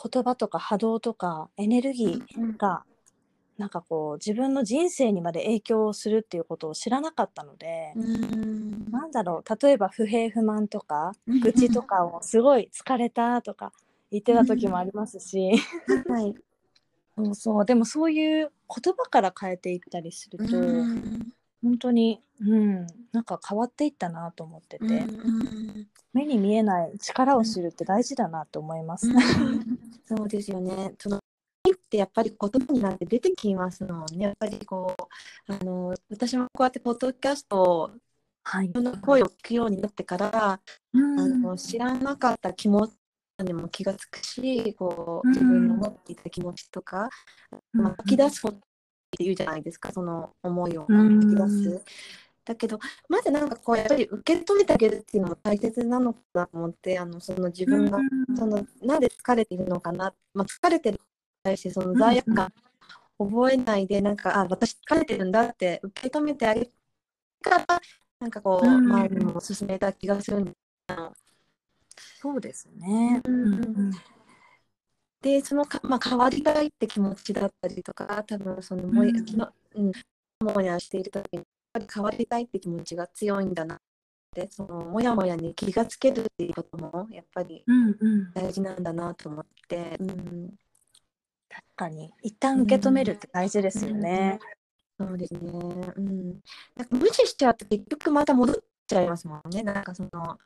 [0.00, 2.84] 言葉とか波動とかエネルギーが、
[3.58, 8.90] なんかこう自分の人生にまで影響するっていうことを知らなかったので、うん。
[8.92, 11.40] なんだろう例えば不平不満とかうん。
[11.40, 13.72] 愚痴とかをすごい疲れたとか
[14.12, 15.50] 言ってた時もありますし、
[16.08, 16.34] はい。
[17.16, 17.64] そうそう。
[17.64, 21.34] でもそういう言葉から変えていったりすると、うん
[21.64, 29.08] 本当に、うん、なんか変わっていったなと思ってて、うん目に見えない力を知るって大事だなと思います。
[30.06, 30.94] そうですよね。
[30.96, 31.20] そのっ
[31.90, 34.26] てやっぱり言葉になって出てきますもんね。
[34.26, 34.94] やっぱりこ
[35.48, 37.90] うあの私もこうやってポッドキャストを
[38.44, 38.68] はい。
[38.74, 40.60] の声を聞くようになってから、あ
[40.92, 42.92] の知らなかった気持ち
[43.42, 45.32] にも気がつくし、こううん。
[45.32, 47.08] 自分の持っていた気持ちとか、
[47.72, 48.58] まあ、吐き出すこと
[49.14, 51.20] っていうじゃないですか、その思いをうん。
[51.20, 51.84] 吐き出す。
[52.44, 57.98] だけどまずなんかこうやっぱり受け止めてあげるっていうのも大切なのかなと思ってあのその自分が
[58.36, 61.00] そのなんで疲れているのかな、まあ、疲れてるに
[61.42, 62.52] 対してその罪悪感
[63.18, 66.70] 覚えないでなんかあ私疲れてるんだって受け止めてあげる
[67.40, 67.80] から
[68.20, 68.92] なんかこううん。
[68.92, 70.56] 周りにも進めた気がするんです
[72.20, 73.22] そうですね。
[73.24, 73.92] うん
[75.24, 79.10] でそのか、まあ、変わりたいって気持ちだったりとか多分そのもや、
[79.74, 79.92] うん。
[80.40, 83.78] うん、もやしている時にやっぱり変わりたいって気持ちが強いんだなっ
[84.34, 90.50] てそのもやもやに気がつけるっていうこともやっぱりうんうん、大事なんだなと思って、うん、
[91.48, 92.12] 確かに。
[92.22, 94.38] 一旦受け止めるって大事ですよね。
[95.00, 96.40] そうですね、うん、
[96.76, 98.56] なんか無視しちゃうと結局また戻っ
[98.86, 99.62] ちゃいますもんね。
[99.62, 100.38] なんかその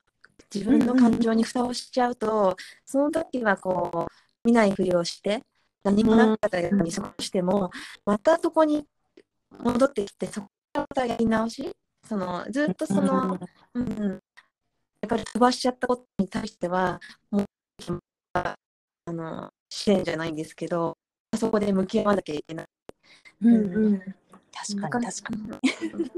[0.54, 5.42] 自分の感情に蓋をしちゃうと、その時はこう見ないふりをして
[5.84, 7.70] 何もなかったように過ごしても、
[8.04, 8.84] またそこに
[9.58, 11.70] 戻ってきてそこからまたやり直し
[12.06, 13.38] そのずっとその、
[13.74, 14.20] うんうん、やっ
[15.08, 17.44] ぱり飛ばしちゃったことに対してはもう
[18.34, 18.56] あ
[19.06, 20.96] の試練じゃないんですけど
[21.36, 22.66] そこで向き合わなきゃいけない。
[23.42, 25.42] うんうん、確かに確かに。
[26.04, 26.10] に。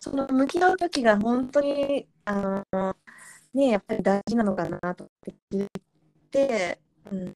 [0.00, 2.96] その向き合う時が本当にあの
[3.54, 5.68] ねやっぱり大事なのかなと思って言っ
[6.30, 6.78] て、
[7.12, 7.34] うん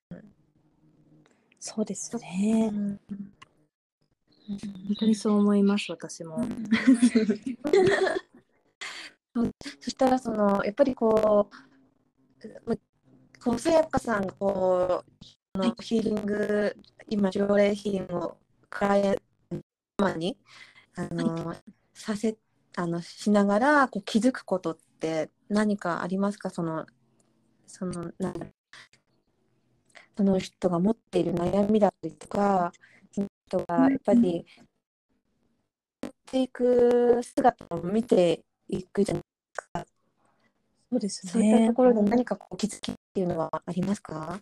[1.58, 2.70] そうですうね。
[2.70, 3.00] ん
[4.48, 4.60] 本
[4.98, 6.44] 当にそう思います私も。
[9.80, 11.48] そしたらそのやっぱりこ
[12.42, 12.76] うま
[13.42, 15.22] こうさやかさんがこう
[15.54, 16.76] あのヒーリング
[17.08, 18.36] 今条例ヒーリングを
[18.68, 19.16] クライアン
[19.98, 20.36] トに
[20.96, 21.54] あの、
[21.94, 22.36] させ
[22.76, 26.86] あのしながらこう気づくことって何かありますかその
[27.66, 28.46] そのなんだ
[30.20, 32.72] その人が持っている悩みだったりとか
[33.10, 34.44] その人がやっぱり
[36.02, 39.86] やっていく姿を見ていくじゃないですか。
[40.90, 41.72] そうですそういったねと。
[41.72, 44.38] ころで何かこう気づきっていうのはありますか？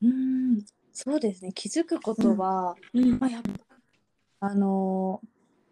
[0.00, 1.50] うん、そうですね。
[1.52, 5.26] 気づくことは、うんまあ、やっぱあのー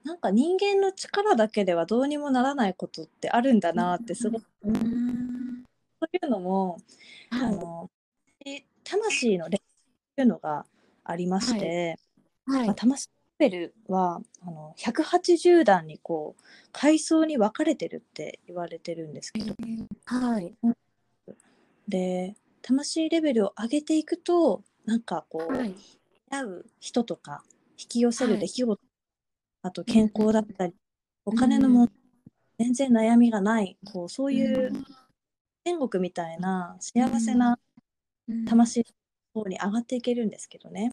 [0.04, 5.62] なんか人間の力だけではどうにもならないことってあるんだなってすごく、うん
[6.00, 6.78] そういうのも、
[7.30, 8.01] あはいので
[8.92, 9.64] 魂のレベルっ
[10.16, 10.66] ていうのが
[11.04, 11.98] ありまして、
[12.46, 12.66] はい。
[12.66, 19.54] まあ、魂レベルはあの180段にこう階層に分かれてるって言われてるんですけど、
[20.04, 20.54] はい。
[21.88, 25.74] で魂レベルを上げていくとなんかこう、はい。
[26.30, 27.42] 出会う人とか
[27.78, 28.34] 引き寄せはい。
[28.34, 28.82] る出来事、
[29.62, 30.74] あと健康だったり、
[31.24, 31.94] お金の問題
[32.58, 34.72] 全然悩みがないこうそういう
[35.64, 37.58] 天国みたいな幸せな
[38.48, 38.80] 魂
[39.34, 40.92] の方に上がっていけるんですけどね。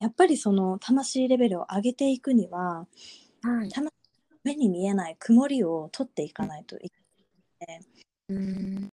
[0.00, 2.86] やっぱりその魂レベルを上げていくには、
[3.42, 3.70] はい、
[4.42, 7.80] 目に見えない曇りを取っていかないといけない、
[8.28, 8.90] うん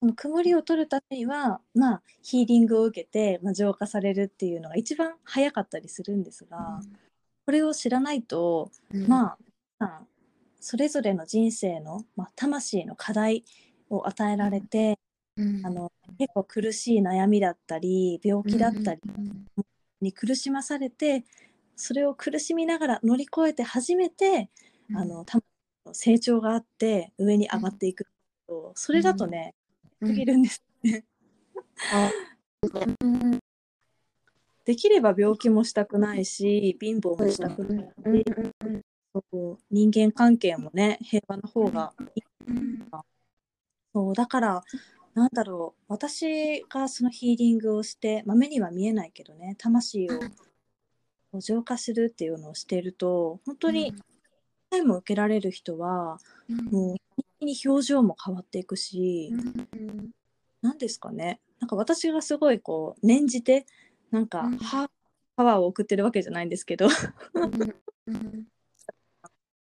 [0.00, 6.80] その曇りを取るためには、まあ、ヒーリングを受けて、まあ、浄化されるっていうのが一番早かったりするんですが、
[7.44, 8.70] これを知らないと、
[9.06, 9.36] ま
[9.78, 10.00] あ、
[10.58, 13.44] それぞれの人生の、まあ、魂の課題
[13.90, 14.98] を与えられて、
[15.40, 15.66] うん。
[15.66, 19.00] あの結構苦しい悩みだったり病気だったり
[20.00, 21.24] に苦しまされて
[21.76, 24.50] それを苦しみながら乗り越えて初めて、
[24.94, 25.24] あの
[25.92, 28.06] 成長があって上に上がっていく
[28.46, 29.54] とそれだとね、
[30.00, 31.04] 過ぎるんですね。
[34.66, 38.80] できれば病気もしたくないし貧乏もしたくないし、うん
[39.12, 42.22] そう人間関係もね平和な方がいい。
[43.92, 44.62] そうだから
[45.14, 45.84] なんだろう。
[45.88, 49.56] 私がそのヒーリングをして、まあ、目には見えないけどね。
[49.58, 50.08] 魂
[51.32, 53.94] を浄化するっていうのをしていると本当に
[54.70, 56.18] 何も受けられる人は
[56.70, 59.32] もう一気に表情も変わっていくし、
[60.62, 61.40] 何ですかね。
[61.60, 63.66] なんか私がすごいこう念じて
[64.10, 64.58] なんか、うん。
[64.58, 64.90] は
[65.36, 66.88] パワーを送ってるわけじゃないんですけど。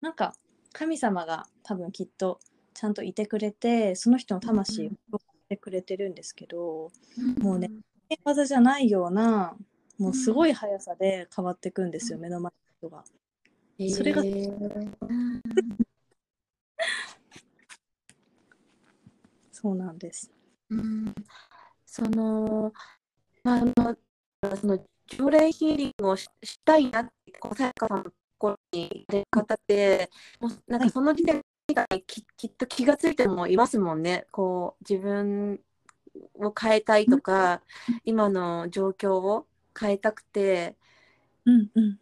[0.00, 0.34] なんか
[0.72, 2.38] 神様が多分きっと
[2.74, 5.18] ちゃんといてくれてその人の魂を
[5.54, 6.90] てくれてるんですけど、
[7.40, 7.70] もうね
[8.24, 9.56] 技じゃないような
[9.98, 13.04] もうすごい速さで変わっていくんですよ、目の前の人が。
[13.88, 14.22] それが
[19.52, 20.30] そうなんです。
[20.70, 21.14] うん。
[21.86, 22.72] その、
[23.44, 23.96] まあ、あの
[24.56, 30.88] その条例ヒーリングをししたいなって、こうさやかさんのところにいる方って、もうなんはい。
[30.88, 31.74] かその時点で
[32.06, 34.26] ききっと気がついてもいますもんね。
[34.30, 35.60] こう自分
[36.34, 37.62] を変えたいとか、
[38.04, 39.46] 今の状況を
[39.78, 40.76] 変えたくて、
[41.46, 41.98] うんうん。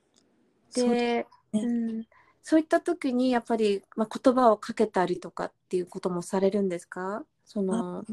[0.70, 1.60] そうで、ね。
[1.62, 1.66] う
[2.00, 2.06] ん、
[2.42, 7.24] そういった時にやっぱり、まあ、言葉をかけたりとかっていうこともされるんですか？
[7.44, 8.04] その、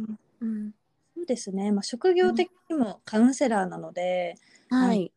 [0.42, 0.74] うん、
[1.16, 4.36] そうですね、まあ、職業的にもカウンセラーなので、
[4.70, 5.12] はい。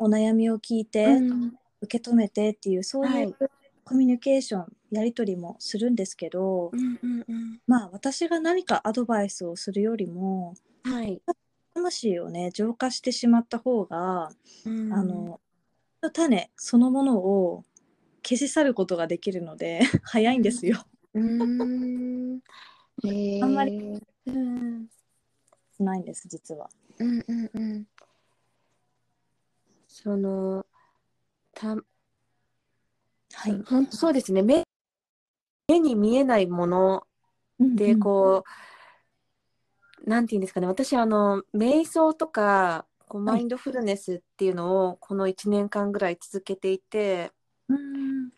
[0.00, 1.54] お悩みを聞いて、うん。
[1.80, 3.28] 受け止めてっていうそうはい。
[3.28, 3.50] いう
[3.90, 11.20] コミュニケーションやり取りもするんですけど、うんうんうんまあ私が何かアドバイスをするよりもはい。
[11.74, 14.30] 魂をね浄化してしまった方が、
[14.64, 15.40] うんあの
[16.12, 17.64] 種そのものを
[18.22, 20.84] 消し去ることができるので 早いんですよ。
[21.14, 22.40] うーん。
[23.02, 23.42] へえ。
[23.42, 24.88] あんまりうん。
[25.80, 26.70] ないんです実は。
[27.00, 27.86] うんうんうん。
[29.88, 30.64] その、
[31.52, 31.76] た、
[33.34, 33.62] はい。
[33.66, 34.42] 本当そうですね。
[34.42, 34.64] 目、
[35.68, 37.06] 目に見えないもの
[37.58, 38.44] で、こ
[40.04, 40.66] う、なんていうんですかね。
[40.66, 47.32] 私、あの、瞑想とか、こうマインドフルネスっていうのを、この1年間ぐらい続けていて、
[47.68, 47.78] うん、う
[48.26, 48.30] ん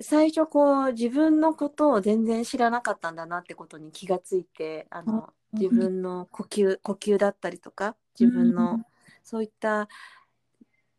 [0.00, 8.80] 最初こう自分のことを全然知らなかったんだなってことに気がついてあのうん自分の呼吸呼吸だったりとか自分うんの
[9.22, 9.86] そういった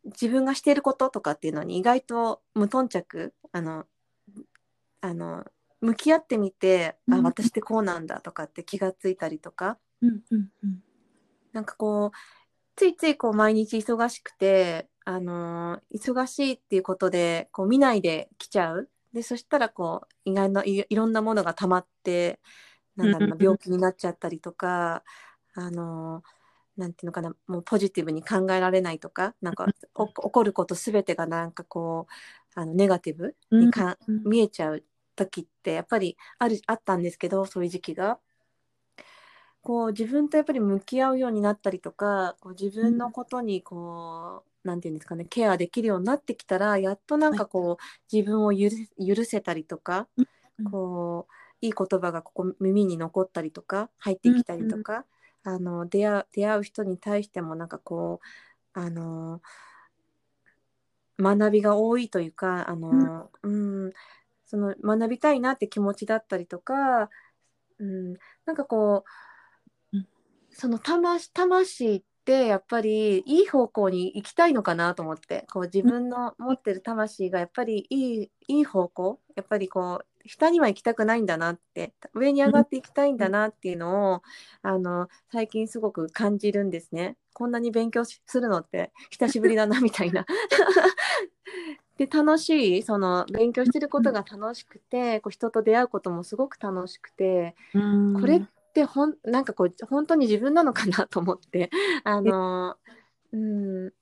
[0.04, 3.86] 自分がしていることとかっていうのに意外と無頓着あの
[5.00, 5.44] あの
[5.80, 7.22] 向き合ってみてあうん。
[7.22, 9.78] 私ってこうなんだとかって気がついたりとか。
[10.02, 10.82] うんうんうん。
[11.52, 12.16] なんかこう
[12.76, 18.90] ついついこう毎日忙しくて、あのー忙しいっていうことでこう見ないで来ちゃう。
[19.12, 22.40] でそしたらこう意外ないいろんなものが溜まって
[22.96, 25.04] なんだろうな病気になっちゃったりとか、
[25.54, 26.33] あのー
[26.76, 32.12] なんていうのかなもうポジティブに考えられないとかなんか お起こることすべてがなんかこう
[32.60, 34.22] あのネガティブにか、うん。
[34.24, 34.84] 見えちゃう
[35.16, 38.18] 時ってやっぱりあるあったんですけどそういう時期が。
[39.60, 50.70] こう自分とやっぱり向き合うようになったりとかこう自分のことにこう、なんていうんですかねケアできるようになってきたらやっとなんかこう、自分を許許せたりとか、うん。
[50.70, 51.32] こう
[51.64, 55.06] いい言葉がここ耳に残ったりとか入ってきたりとか、
[55.44, 58.20] あの出会う出会う人に対してもなんかこ
[58.74, 59.40] うあの
[61.18, 63.92] 学びが多いというかあの、うん。
[64.46, 67.08] その学びたいなって気持ちだったりとか、
[67.78, 68.14] うん、
[68.44, 69.04] なんかこ
[69.92, 70.08] う、うん。
[70.50, 84.22] その魂魂ってやっぱりいい方向に行きたいのかなと思ってこう自分の持ってる魂がやっぱりいいいい方向やっぱりこう下には行きたくないんだなって上に上がっていきたいんだなっていうのを、
[84.62, 87.16] あの最近すごく感じるんですね。
[87.32, 90.22] こんなに勉強しするのって久しぶりだなみたいな。
[90.22, 90.24] っ
[91.98, 101.70] で楽しいその勉強してることが楽しくてこう人と出会うこともすごく楽しくてうんこれってほんなんかこう本当に自分なのかなと思って
[102.02, 102.76] あの
[103.32, 103.92] うん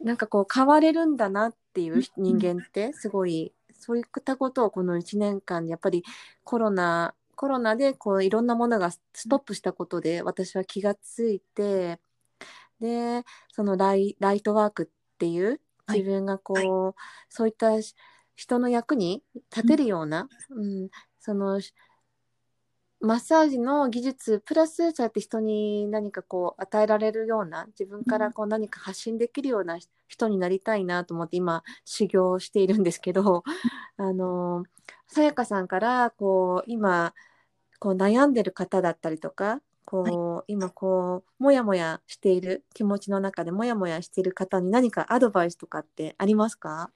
[0.00, 3.53] なんかこう変われるんだなっていう人間ってすごい
[3.84, 6.04] そういったことをこの1年間やっぱり
[6.44, 12.00] コロナコロナでこういろんなものがストップしたことで私は気がついて
[12.80, 15.98] でそのライライトワークっていうはい。
[15.98, 17.72] 自分がこう、そういった
[18.36, 19.22] 人の役に
[19.54, 20.88] 立てるような、うん
[21.20, 21.60] その
[23.04, 29.78] マッサージの技術プラスそうやって人に何かこう与えられるような自分からこう何か発信できるような
[30.08, 33.44] 人になりたいなと思って今修行しているんですけど
[33.98, 34.64] あの
[35.06, 37.12] さやかさんからこう今
[37.78, 46.90] こう悩んでる方だったりとかこう、今こうもやもやしている気持ちの中でもやもやしている方に何かアドバイスとかってありますか、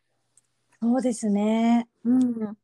[0.80, 1.86] そうですね。
[2.04, 2.56] うん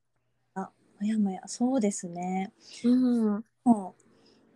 [1.05, 2.51] もやもや、そうですね。
[2.85, 3.45] うん。
[3.65, 3.95] も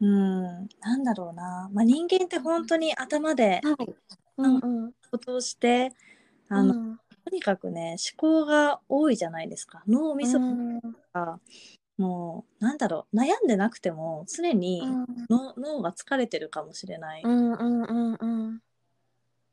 [0.01, 1.68] う、うん、なんだろうな。
[1.72, 3.94] まあ、人間って本当に頭ではい。
[4.38, 4.55] うん。
[4.57, 5.92] うんことをして、
[6.51, 6.74] あの、
[7.24, 9.82] とにかくね、思考が多いじゃないですか。
[9.88, 10.80] 脳みそうん。
[11.14, 11.40] が、
[11.96, 14.82] もう、なんだろう、悩んでなくても、常に
[15.30, 17.22] の脳が疲れてるかもしれない。
[17.24, 18.59] うんうんうんうん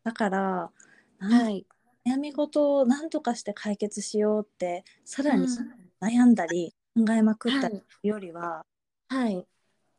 [0.04, 0.72] だから、
[1.20, 1.66] はい。
[2.06, 5.76] 悩み事を何とかして解決しようって、さらにうん。
[6.00, 7.70] 悩んだり、考えまくった
[8.04, 8.66] よりは、
[9.10, 9.46] はい。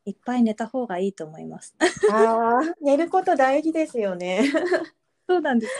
[0.06, 1.76] いっぱい寝た方がいいと思います。
[2.10, 4.42] ああ寝ること大事ですよね。
[5.28, 5.72] そうなんです。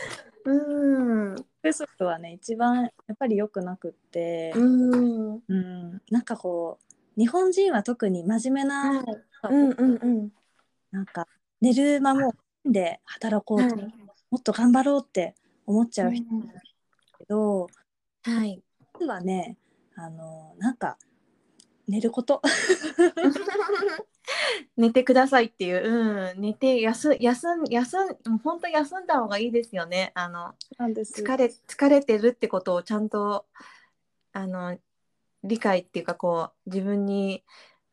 [0.45, 1.37] うん。
[1.63, 5.43] 不足はね、一番やっぱり良くなくって、うん。
[5.49, 6.79] うん、なんかこ
[7.17, 9.55] う、日本人は特に真面目な、はい。
[9.55, 10.33] うんうんうん。
[10.91, 11.27] なんか
[11.61, 13.95] 寝る間もで働こうと、はい。
[14.31, 15.35] もっと頑張ろうって
[15.67, 16.61] 思っちゃう人だ
[17.19, 17.69] けど、
[18.25, 18.63] はい。
[18.99, 19.57] 実はね、
[19.97, 20.99] あの、なんか、
[21.89, 22.43] 寝ること。
[24.77, 30.11] 寝てくださいっていう、うん、寝て休休ん休んもう本当休んだ方がいいですよね。
[30.15, 33.47] あの疲れ疲れてるってことをちゃんと
[34.33, 34.77] あの
[35.45, 37.45] 理解っていうかこう自分に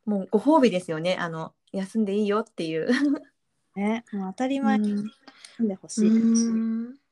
[0.06, 1.16] もうご褒美ですよね。
[1.20, 2.88] あの休んでいいよっていう。
[3.76, 5.12] ね、もう当たり前にうん
[5.58, 6.10] 住んでほしい。
[6.10, 7.03] うん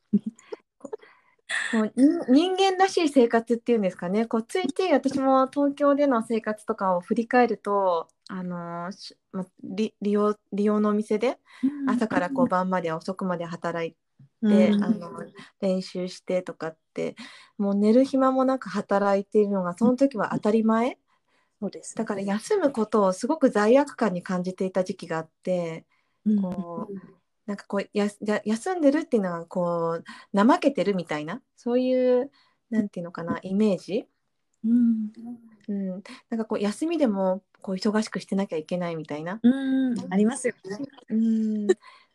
[1.68, 4.26] こう人人間らしい生活っていうんですかね。
[4.26, 11.40] こうついつい私も東京での生活とかを振り返るとあのーしま利利用利用のお店で
[11.86, 13.98] 朝からこう晩まで遅くまで働いて、
[14.42, 14.84] うん。
[14.84, 15.12] あの
[15.62, 17.16] 練習してとかって
[17.58, 20.98] もう寝る暇もなく働いているのがその時は当たり前。
[21.62, 21.96] そうです。
[21.96, 25.86] だから休むことをすごく罪悪感に感じていた時期があって
[26.26, 26.42] うん。
[26.42, 32.32] こうなんかこうやや休んでるっていうのはこう怠けてるみたいなそういう
[32.70, 34.08] なんていうのかなイメージ、
[34.64, 35.12] うん。
[35.68, 35.88] うん、
[36.30, 39.96] なんかこう休みでもこう忙しくしてなきゃいけないみたいな、うん。
[40.10, 40.78] ありますよね。
[41.10, 41.68] うん、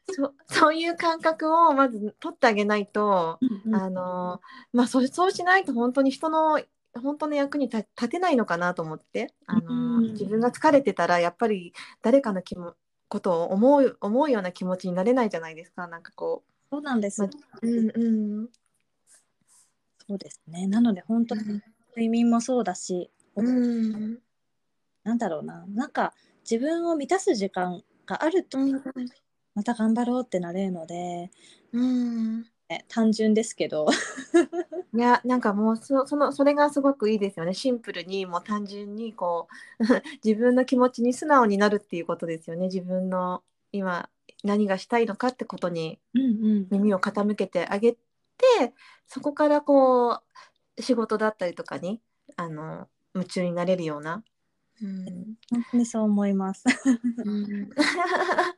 [0.08, 4.40] そそういう感覚をまず取ってあげないと、うんあの
[4.72, 6.60] まあそうそうしないと本当に人の
[6.94, 9.34] 本当の役に立立てないのかなと思って。
[9.46, 10.12] あの、うん。
[10.12, 12.74] 自分が疲れてたらやっぱり誰かの気も
[13.08, 17.22] ことを思う思うような気持ちになれないじゃないですかなんかこそうなんです。
[17.22, 17.30] まう。
[17.62, 18.48] うんうん
[20.08, 20.66] そうですね。
[20.66, 24.18] なので本当に睡眠もそうだし、うん
[25.02, 25.64] なんだろうな。
[25.66, 26.12] なんか
[26.48, 28.58] 自分を満たす時間があると、
[29.54, 31.30] また頑張ろうってなれるので、
[31.72, 33.86] うんね単純ですけど、
[34.94, 37.54] いやなんかもうそそのそれがすごくいいですよね。
[37.54, 39.48] シンプルにもう単純にこ
[39.78, 39.84] う
[40.24, 42.66] 自分の気持ちに素直になるっていうことですよね。
[42.66, 43.42] 自分の
[43.72, 44.08] 今
[44.44, 46.26] 何がしたいのかってことにうんう
[46.60, 47.98] ん、耳を傾けてあげて
[49.06, 50.20] そこからこ
[50.78, 52.00] う仕事だったりとかに
[52.36, 54.22] あの夢中になれるような。
[54.82, 55.34] うん。
[55.50, 56.64] 本当にそう思います。
[57.24, 57.70] うん。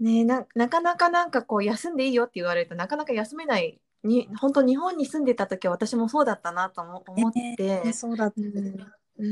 [0.00, 8.86] ねえななかなかなんかこう休んでいいよって言われるとなかなか休めないに本当日本に住んでた時は私もそうだったなと思思って、ねそうだって、うん。
[9.18, 9.26] う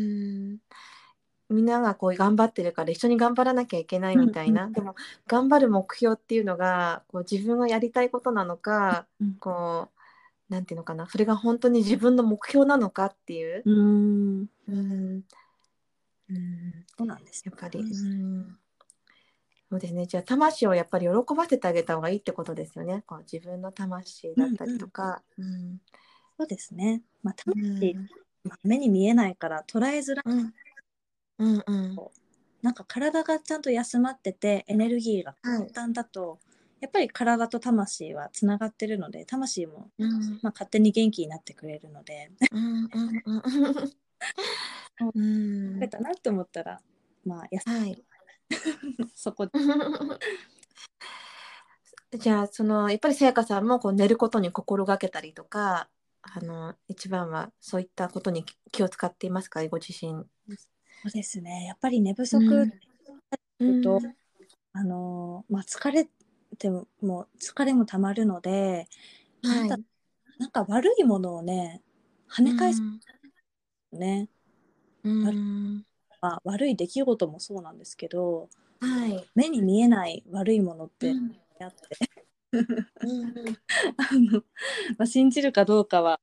[0.54, 0.58] ん。
[1.48, 4.96] みんながこう頑張ってるから一緒に頑張らなきゃいけないみたいな、うんでも
[5.28, 9.96] 頑張る目標っていうのがこう自分がやりたいことなのか、うんこう
[10.48, 11.08] なんていうのかな。
[11.08, 15.22] それが本当に自分の目標なのかっていう、うん、うん
[16.28, 17.52] うん、そうなんですよ。
[17.52, 18.58] やっぱり、うん、
[19.70, 20.06] そうですね。
[20.06, 23.02] じゃあ魂をやっぱり喜ばせてあげた方がいいってことですよね。
[23.06, 25.22] こう自分の魂だったりとか。
[25.38, 25.80] うん
[26.38, 27.02] そうですね。
[27.22, 28.08] まあ、う魂、ん
[28.44, 30.24] まあ目に見えないから捉えづらい。
[30.26, 30.54] うん
[31.38, 31.96] うんうん
[32.62, 36.40] なんか体がちゃんと休まっててエネルギーがはい簡単だと
[36.80, 40.10] やっぱり体と魂はつながってるので魂も、うん
[40.42, 43.42] まあ、勝手に元気になってくれるのでうんうんうん
[45.00, 45.88] うん。
[45.88, 46.80] たなって思ったら
[47.24, 48.02] まあ休はい。
[49.14, 49.46] そこ。
[49.46, 49.52] で
[52.18, 55.88] じゃあそのやっぱりさやかさんもこう寝ることに心がけたりとか
[56.22, 59.66] あの一番はそういったことに気を使っていますか？
[59.68, 60.24] ご自身。
[61.02, 61.66] そうですね。
[61.66, 62.38] やっぱり寝不足
[63.58, 63.82] うん。
[63.82, 64.00] と
[64.72, 66.08] あのまあ疲れ
[66.58, 66.86] ても
[67.40, 68.88] 疲れもたまるので、
[69.42, 69.76] なんだ
[70.38, 71.82] なんか悪いものをね
[72.28, 72.82] 跳ね返す
[73.92, 74.28] ね、
[75.06, 75.84] うん。
[76.20, 78.48] まあ、悪い出来事もそうなんですけど
[78.80, 79.24] はい。
[79.34, 81.36] 目に見えない悪いものってうん。
[81.60, 81.76] あって、
[82.52, 82.66] うん
[83.96, 84.42] あの
[84.98, 86.20] まあ、信じるかどうかは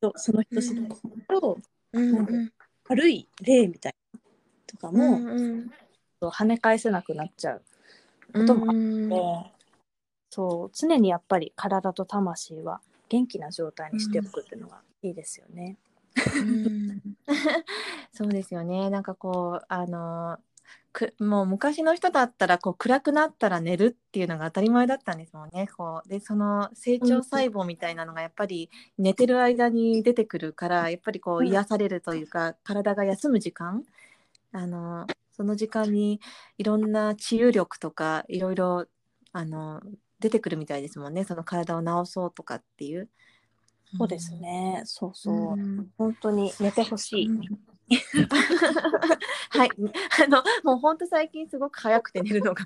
[0.00, 1.00] とその人次第だけ
[1.40, 1.58] ど、
[1.92, 2.16] うん。
[2.18, 2.52] うん
[2.86, 4.20] 悪い例みたいな
[4.66, 5.70] とかも、うん
[6.20, 7.62] 跳ね返せなくなっちゃう。
[8.32, 9.16] こともあうんで、
[10.30, 15.78] そう常にやっぱり体と魂は元気な状態にしておくっていうのがいいですよね。
[15.88, 15.93] うん
[18.12, 18.90] そうですよね。
[18.90, 20.38] なんかこうあの
[20.92, 25.68] くもう昔の人だったらこう暗くなったら寝るっていうのが当たり前だったんですもんね。
[25.76, 33.84] こうでその成長細胞みたいなのがやっぱり寝てる間に出てくるからやっぱりこううん癒されるというか、体が休む時間。
[34.52, 36.20] あのその時間に
[36.58, 38.86] いろんな治癒力とかいろいろ
[39.32, 39.82] あの
[40.20, 41.24] 出てくるみたいですもんね。
[41.24, 43.10] その体を治そうとかっていう。
[43.96, 45.90] そうですね、そうそう、うん。
[45.96, 47.30] 本当に寝てほしい。
[49.50, 49.70] はい、
[50.24, 52.64] あのもう本当最近すごく早くて寝るのが。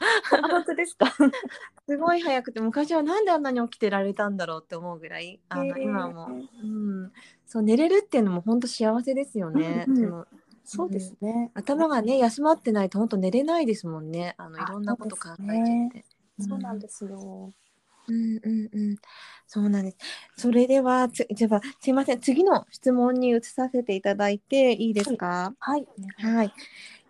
[0.49, 1.13] 本当ですか？
[1.89, 6.35] すごい早くて昔はなんであんなに起きてられたんだろうって思うぐらいあの今はも。
[6.35, 6.67] う、う
[7.07, 7.13] ん、
[7.47, 9.85] そう寝れるっていうのも本当幸せですよね。
[9.89, 10.27] うんうん。
[10.65, 11.51] そうですね。
[11.55, 14.35] 頭がね休まってないと本当寝れないですもんね。
[14.39, 15.47] あのいあろんなこと考え
[15.91, 16.05] ちゃって。
[16.41, 17.53] そうなんですよ。
[18.09, 18.97] うんうんうん、
[19.47, 19.99] そうなんです。
[20.39, 25.55] それではつじゃあすいません次の質問に移させていただいていいですか？
[25.59, 25.87] はい。
[26.19, 26.53] はい。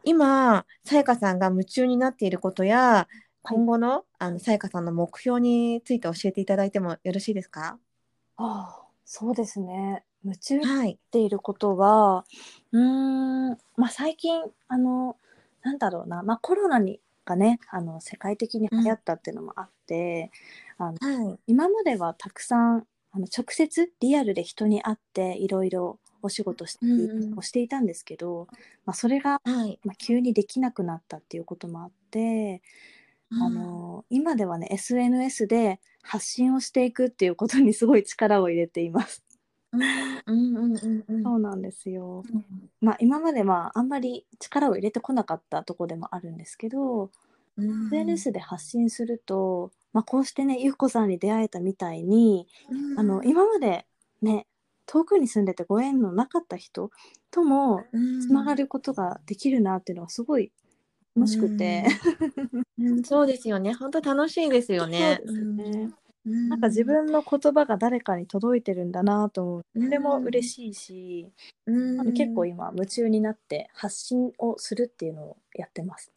[0.05, 3.09] 今、さやかさんが夢中になっていることや、
[3.43, 7.79] 今後の、あの、さやかさんの目標について教えていただいてもよろしいですか？
[8.37, 10.05] ああ、そうですね。
[10.25, 10.99] 夢中になっはい。
[11.11, 12.25] ていることは、
[12.73, 12.81] うー
[13.55, 15.17] ん、まあ最近あの
[15.63, 20.31] なんだろうな、まあコロナにがね、あの世界的に流行ったっていうのもあって、
[20.79, 21.39] あのはい。
[21.47, 26.79] 今まではたくさんあの直接リアルで人に会っていろいろお仕事し
[27.37, 28.49] をしていたんですけど、
[28.85, 29.79] まあ、それが、はい。
[29.85, 32.63] まあ、急にできなくなったっていうこともあって、
[33.31, 39.23] あの今ではね SNS で発信をしていくっていうことにすごい力を入れています。
[39.73, 39.83] うん
[40.27, 42.25] うんうんうんうんそうなんですよ。
[42.81, 47.11] まあ今までまああんまり力を入れてこなかったとこでもあるんですけど、
[47.59, 52.47] うん SNS で発信すると、まあ、こうしてねゆうこさんに出会えたみたいに
[52.97, 53.85] あの今まで
[54.23, 54.47] ね
[54.87, 56.93] 遠くに住んでてご縁のなかった人
[57.33, 57.83] とも
[58.23, 60.53] つながる、ることができるなっていうのはすごい
[61.17, 61.85] 楽しくて、
[62.79, 63.03] うん。
[63.03, 63.75] そうですよね。
[63.75, 65.21] 本当楽しいですよね。
[65.27, 65.91] ね。
[66.25, 66.49] うん。
[66.49, 69.65] なんか自分の言葉が誰かに届いてるんだなと思う。
[69.75, 71.33] うんそれも嬉しいし、
[71.67, 72.13] うん。
[72.15, 76.13] 結構今夢中になって発信をするっていうのをやってます。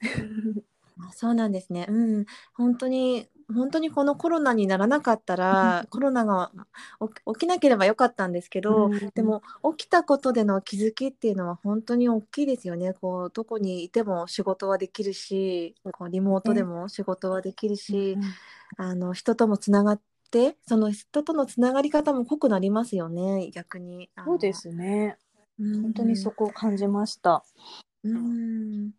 [1.00, 1.88] あそうなんですね。
[1.90, 6.52] うん、本当に本当にこのコロナにならなかったら、コロナが
[7.34, 9.42] 起きなければよかったんですけど、うんでも
[9.78, 12.94] 起きたことでの気づきっていうのは本当に大きいですよね。
[12.94, 18.18] こうどこにいても仕事はできるし、こうリモートでも仕事はできるし、
[18.78, 23.50] あの人ともつながって、その人とのつながり方も濃くなりますよね。
[23.52, 24.10] 逆に。
[24.26, 24.54] そうで。
[24.54, 25.18] すね。
[25.60, 27.44] うん本当にそこを感じました。
[28.04, 28.92] うん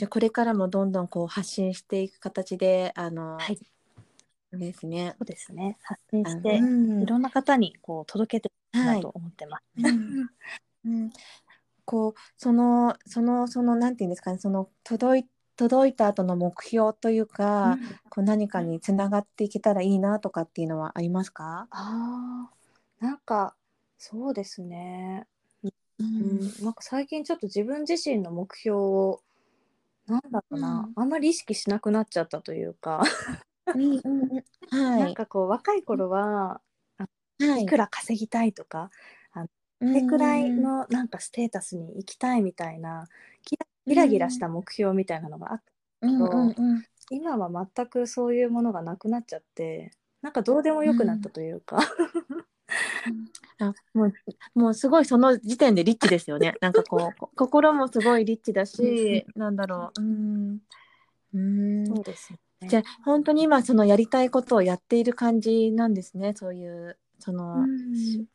[0.00, 3.58] じゃあこれからもどんどんこう発信していく形であの、はい
[4.50, 5.14] ですね。
[5.18, 5.76] そうですね。
[5.82, 9.62] 発信して、うんいろんな方にこう届けていきたいと思ってます。
[9.76, 10.30] うん
[10.86, 11.10] うん
[11.84, 15.24] こうそのそのそのなんていうんですかねその届い
[15.56, 17.76] 届いた後の目標というか、
[18.08, 21.68] こう何かにつながっていけたらいいなとかっていうのはありますか？
[21.70, 22.48] あ
[23.02, 23.54] あ、なんか
[23.98, 25.26] そうですね。
[25.62, 29.20] ううん、なんか最近ちょっと自分自身の目標を
[30.10, 33.02] なんだろうな、あんまり意識しなくなっちゃったというか、
[33.74, 34.44] うんうんうん。
[34.70, 35.02] はい。
[35.02, 36.60] なんかこう若い頃は
[37.38, 37.62] はい。
[37.62, 38.90] いくら稼ぎたいとか、
[39.78, 43.08] これくらいのなんかステータスに行きたいみたいな
[43.44, 46.84] キラギラギラした目標みたいなのがあって、うんうんうん。
[47.10, 49.90] 今は全くそういうものがなくなっちゃって
[50.22, 51.78] なんかどうでもよくなったというか、
[53.58, 54.12] あもう
[54.54, 56.54] もうすごいその時点でリッチですよね。
[56.60, 60.00] なんかこうこ心もすごいリッチだし、なんだろう。
[60.00, 60.58] うん。
[61.34, 62.34] うんそうです。
[62.66, 68.26] じゃあ本当に今そのやりたいことをやっている感じなんですねそういうその,、うん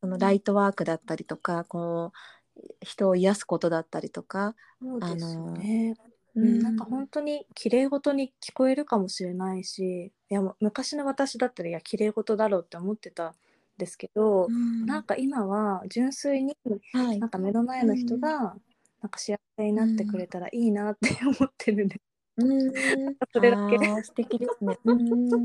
[0.00, 2.12] そのライトワークだったりとかこ
[2.56, 5.94] う人を癒すことだったりとか、そうですあのね。
[6.34, 13.34] うん、なんか本当に綺麗事に聞こえるかもしれないし、いやもう昔の私だったらいや綺麗事だろうって思ってたん
[13.78, 16.56] ですけど、うんなんか今は純粋に
[16.92, 18.56] はいなんか目の前の人が
[19.02, 22.00] なんか幸せになってくれたらいいなって思ってるんで、
[22.36, 22.72] うん
[23.32, 24.78] それだけ素敵ですね。
[24.84, 25.42] うん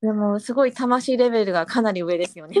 [0.00, 2.56] でもすごい魂レベルがかなり上ですよね。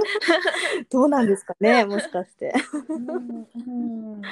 [0.90, 2.52] どうなんですかねもしかして。
[2.78, 4.22] うん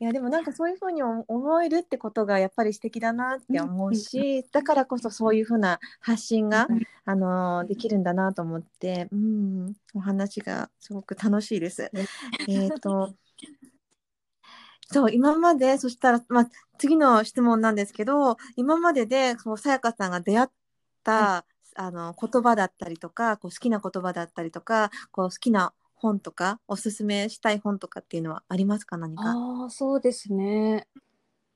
[0.00, 11.90] いやでもなんかそういうふうに思思えるってことがやっぱり素敵だなって思うし、だからこそそういうふうな発信が、うんあのできるんだなと思って、うん、お話がすごく楽しいです。
[11.92, 12.06] ね。
[12.46, 13.14] えっと
[14.92, 16.48] そう今までそしたら、まあ、
[16.78, 20.48] 次の質問なんですけど今まででさやかさんが出会っ
[21.02, 21.44] た、
[21.76, 28.96] あの言葉だったりとかこう好きな言葉だったりとかこう好きな本とかおすすめしたい本とかっていうのはありますか？
[28.96, 29.22] 何か。
[29.26, 30.86] ああそうですね。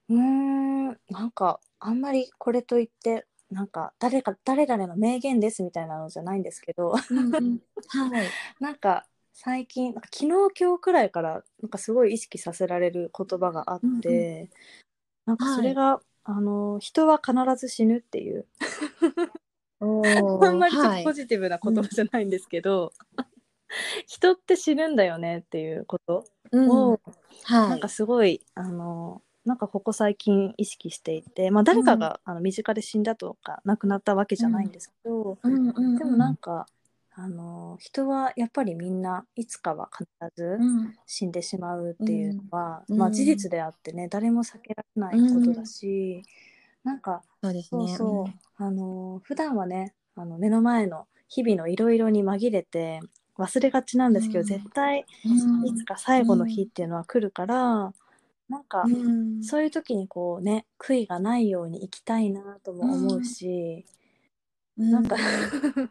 [0.09, 0.87] うーん。
[1.11, 6.95] なんかあんまりこれといってなんか誰か誰々の名言ですみたいなのじゃないんですけど。
[7.11, 7.59] うんうん。
[7.89, 8.27] はい。
[8.61, 14.49] なんか最近なんか昨日今日くらいからなんかすごい意識させられる言葉があって、
[15.27, 18.47] なんかそれが、あの人は必ず死ぬっていう。
[19.81, 22.93] あんまりちょっとポジティブな言葉じゃないんですけど、
[24.07, 26.25] 人って死ぬんだよねっていうこと。
[26.53, 27.01] を、
[27.45, 27.71] はい。
[27.71, 35.55] なんかすごいあのなんかここ最近意識していて、まあ、誰かが、あの身近で死んだとか亡くなったわけじゃないんですけど、うん。
[35.55, 35.69] うん。
[35.69, 35.99] うん。
[35.99, 36.67] でもなんか
[37.17, 40.97] あの人はやっぱりみんないつかは必ずうん。
[41.07, 42.99] 死んでしまうっていうのは、うん。
[42.99, 46.23] まあ、事実であってね誰も避けられないことだし、
[46.83, 47.87] なんかそうですね。
[47.89, 53.01] そうそう、あの普段はねあの目の前の日々のいろいろに紛れて
[53.37, 57.93] 忘れがちなんですけど、うん絶対うんいつか最後の日っていうのは来るから、
[58.49, 63.85] なんか、うんそういう時にこうね悔いがないように生きたいなとも思うし、
[64.77, 65.19] なんか、う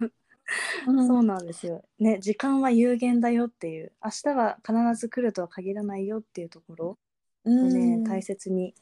[0.04, 0.12] ん
[1.08, 1.84] そうなんですよ。
[2.00, 6.98] ね時間は有限だよっていう明日は必ず来るとは限らないよっていうところ
[7.46, 8.74] をね、うん大切に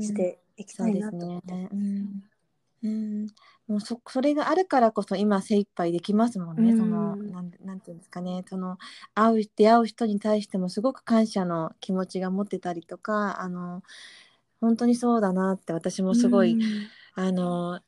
[0.00, 1.54] していきたいなと思って。
[1.54, 1.68] ね。
[1.72, 2.29] うん
[2.82, 3.26] うん、
[3.66, 6.72] もうそそれがあるからこそ今精一杯できますもんね。
[6.72, 6.78] うん。
[6.78, 8.42] そのなんなんていうんですかね。
[8.48, 8.78] その
[9.14, 13.82] 会う出会う人に対してもすごく感謝の気持ちが持ってたりとか、あの
[14.60, 16.58] 本当にそうだなって私もすごい、
[17.14, 17.80] あの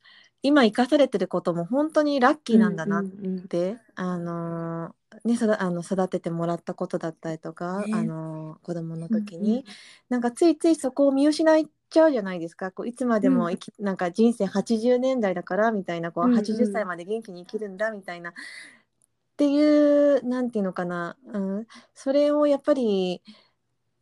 [0.43, 7.93] 今生かされてることも本当にラッキーなんだなっうんうんうんて、あのね、あの育ててもらったことだったりとか、ね。
[7.95, 9.65] あの子供の時に、うんうん。
[10.09, 12.71] なんかついついそこを見失っちゃうじゃないですか。
[12.71, 13.53] こういつまでもうん。
[13.53, 16.39] 生き、なんか人生80年代だからみたいなこう、うんうん。
[16.39, 18.31] 80歳まで元気に生きるんだみたいな。
[18.31, 23.23] っていうなんていうのかな、うん、それをやっぱり、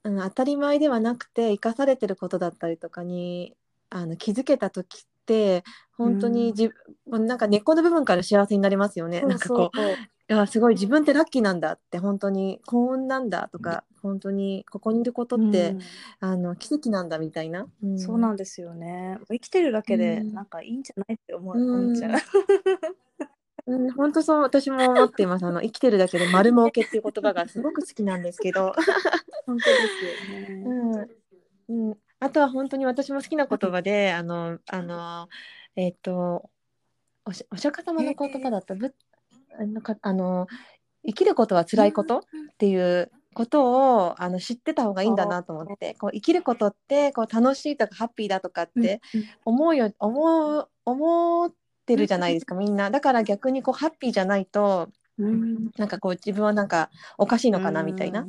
[0.03, 3.55] うん、当たり前ではなくて生かされてることだったりとかに
[3.91, 5.65] あの気づけた時って
[5.97, 6.71] 本当にじ、
[7.07, 9.21] なんか根っこの部分から幸せになりますよね。
[9.21, 9.29] そう。
[9.29, 9.81] なんかこう
[10.33, 15.81] やすごい自分ってラッキーなんだって本当に幸運なんだとか本当にここにいることって、うん。
[16.21, 17.99] あの奇跡なんだみたいな、うん。
[17.99, 19.19] そうなんですよね。
[19.29, 20.33] 生きてるだけでうん。
[20.33, 21.85] なんかいいんじゃないって思う、うん。
[21.85, 22.21] 思っちゃう。
[23.67, 25.47] うん、本当そう私も思っています。
[25.47, 28.73] あの生きてるだけで丸儲けっていう言葉がすごく好きなんですけど、
[29.47, 29.77] 本当で
[30.29, 30.63] すよね。
[31.69, 31.91] うん。
[31.91, 35.29] うん、あとは本当に私も好きな言葉であのあの
[35.77, 36.51] えっ、と
[37.25, 38.95] おしお釈迦様の言葉だった、ぶ
[39.59, 40.47] あのかあの
[41.07, 42.23] 生きることは辛いことっ
[42.59, 49.01] ていうことをあの知ってた方がいいんだなと思ってこう生きることってこう楽しいとかハッピーだとかって
[49.45, 51.53] 思うよ思う思っ
[51.87, 52.91] てるじゃないですかみんな。
[52.91, 54.91] だから逆にこうハッピーじゃないと
[55.21, 55.71] うん。
[55.77, 58.27] なんかこう自分はなんかおかしいのかなみたいな、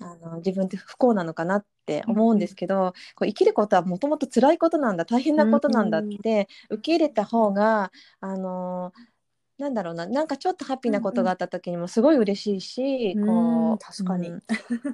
[0.00, 7.90] あの自分って不幸なのかなって思うんですけど、こう生きることはもともと辛いことなんだ大変なことなんだって受け入れた方が、
[8.20, 8.92] あの
[9.58, 14.28] なんだろうななんかちょっとハッピーなことがあった時にもすごい嬉しいし、うんこう確かに。
[14.28, 14.40] うん。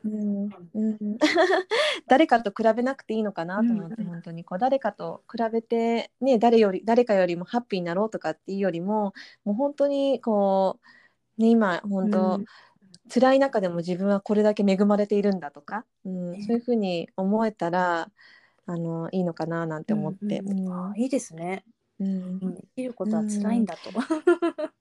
[0.04, 0.50] うん。
[0.74, 1.18] うん。
[2.06, 4.06] 誰かと比べなくていいのかなと思って、うん。
[4.06, 4.44] 本当に。
[4.44, 10.78] こう誰かと比べて、ね、誰より誰かよりもハッピーになろうとかっていうよりももう本当にこ
[11.38, 12.44] う、ね、今本当、うん。
[13.12, 16.30] 辛い中でも自分はこれだけ恵まれているんだとか、うん。
[16.32, 16.42] ね。
[16.44, 18.08] そういうふうに思えたら
[18.66, 20.38] あのいいのかななんて思って。
[20.38, 21.64] うんうんあいいですね。
[22.03, 22.38] うん。
[22.42, 23.90] うん生きることは辛いんだと。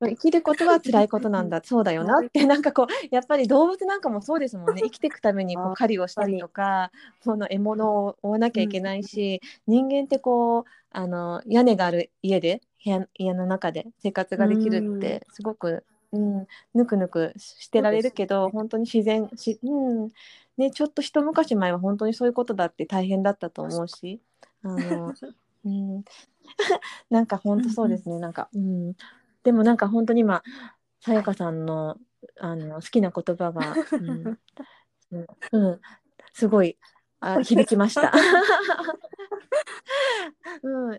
[0.00, 1.60] 生きることは辛いことなんだ。
[1.64, 2.20] そうだよな。
[2.20, 4.82] ってなんかこうやっぱり動物なんかもそうですもんね。
[4.84, 6.90] 生きていくためにこう狩りをしたりとか
[7.22, 20.12] その獲物を追わなきゃいけないし、人間ってこうあの屋根がある家で部屋家の中で生活ができるってすごく、うん、ぬくぬくしてられるけど、本当に自然し、うん。
[20.58, 24.20] ね、ちょっと一昔前は本当にそういうことだって大変だったと思うし。
[24.62, 25.14] あの
[25.66, 26.04] うん、
[27.10, 28.94] なんか本当そうですね、なんか、うん、
[29.42, 30.42] でもなんか本当に今
[31.00, 31.98] さやかさんの
[32.38, 34.38] あの好きな言葉が、うん。
[35.52, 35.80] うん、
[36.32, 36.76] すごい
[37.20, 38.12] あ響きました。
[40.62, 40.98] うん、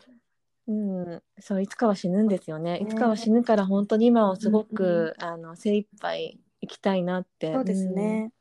[0.68, 2.78] うん、そういつかは死ぬんですよね。
[2.78, 7.53] いつかは死ぬから本当に今をすごく、うん、あの精一杯生きたいなって。
[7.53, 8.32] そうですね。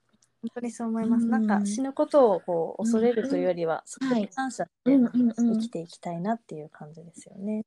[0.42, 1.26] 本当にそう思います。
[1.26, 4.98] なんか死ぬことをこう恐れるというよりは、そこに感謝して
[5.36, 7.64] 生きていきたいなっていう感じですよね。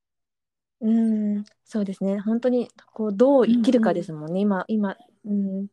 [0.80, 2.18] うん、そうですね。
[2.20, 4.40] 本当にこうどう生きるかですもんね。
[4.40, 4.96] 今今、
[5.26, 5.66] うん、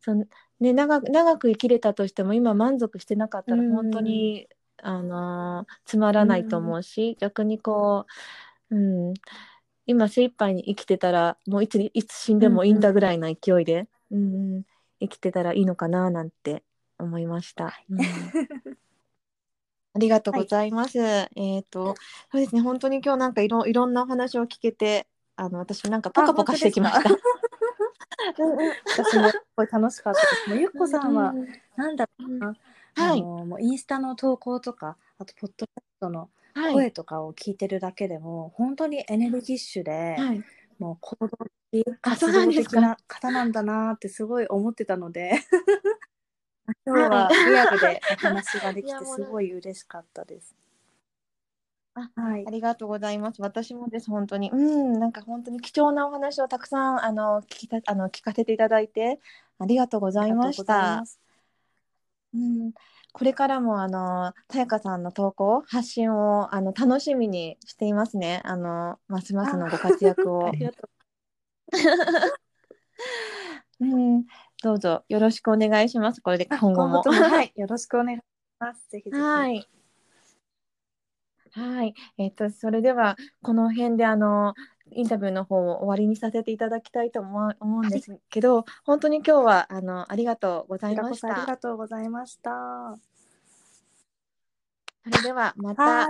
[0.00, 0.24] その
[0.58, 4.48] ね長長く生きれたとしても今満足してなかったら本当に、
[4.82, 8.06] あのつまらないと思うし、逆にこ
[8.70, 9.14] う、うん、
[9.86, 14.62] 今精一杯に生きてたらもういついつ死んでもいいんだぐらいな勢いで、うん
[15.00, 16.62] 生きてたらいいのかななんて
[16.98, 17.78] 思いました。
[17.90, 18.00] うん。
[19.94, 20.98] ありがとうございます。
[20.98, 21.94] はい、えっ、ー、と、
[22.30, 27.10] そうですね、本当に今日なんかいろいろんなお話を聞けて、あの私なんかポカポカしてきました。
[28.96, 30.50] 私もすごい楽しかったです。
[30.50, 31.32] もうゆっこさんは、
[31.76, 32.56] なんだろうな、はい、
[32.94, 36.30] あのもうインスタの投稿とか、あとポッドキャストの
[36.72, 40.44] 声とかを聞いてるだけでも、はい、本当にエネルギッシュで、はい、
[40.78, 41.28] もう行動
[41.72, 45.32] 的活動的な方なんだなってすごい思ってたので
[46.86, 50.54] 今日はリアルでお話ができて すごい嬉しかったです。
[51.94, 53.42] あはい、ありがとうございます。
[53.42, 54.50] 私もです、本当に。
[54.52, 59.20] うん、なんか本当に貴重なお話をたくさんあの聞きたあの聞かせていただいて
[59.58, 61.02] ありがとうございました。
[62.34, 62.72] うん、
[63.18, 68.40] これからもあのたやかさんの投稿発信をあの楽しみにしていますね。
[68.44, 70.52] あのますますのご活躍を。
[73.80, 74.24] うん、
[74.62, 76.20] どうぞよろしくお願いします。
[76.20, 77.02] これで今後も。
[77.02, 78.22] はい、よろしくお願いし
[78.60, 78.88] ます。
[78.88, 79.22] ぜひぜひ。
[79.22, 79.68] はい。
[81.50, 84.54] はい、えっ、ー、と、それでは、この辺で、あの。
[84.92, 91.36] インタビューの方を終わりにさせていただきたいと思うんですけど、はい、本当に今日はあのありがとうございました。
[91.36, 92.50] ありがとうございました。
[95.04, 96.08] それではまた。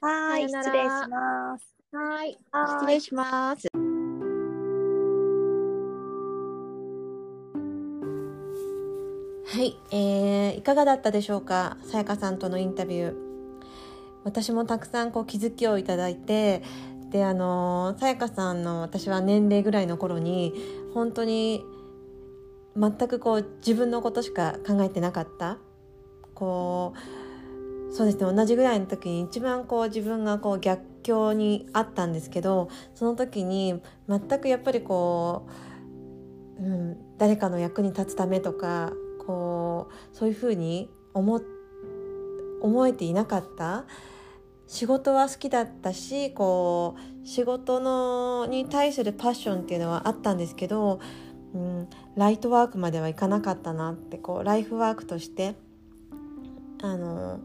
[0.00, 1.74] はい、 失礼します。
[1.92, 2.38] はい、
[2.80, 3.68] 失礼します。
[9.46, 11.76] はい、えー、いかがだったでしょうか？
[11.84, 13.24] さやかさんとのインタビュー
[14.24, 16.62] 私もたくさんこう気づきをいただいて
[17.14, 20.52] であのさやかさんの私は年齢ぐらいの頃に
[20.94, 21.64] 本当に
[22.76, 25.58] 全くこう自分のことしか考えてなかった。
[26.34, 35.46] こうそうですね同じぐらいの時に一番こう自分がこう逆境にあったんですけどその時に全くやっぱりこ
[36.58, 38.92] う、うん、誰かの役に立つためとか
[39.24, 41.40] こうそういうふうに思
[42.60, 43.84] 思えていなかった。
[44.66, 51.00] 仕事は好きだったしこう仕事のに対するパッションっていうのはあったんですけど、
[51.54, 55.54] うん、ライトワークまではいかなかったなってこうライフワークとして
[56.82, 57.40] あの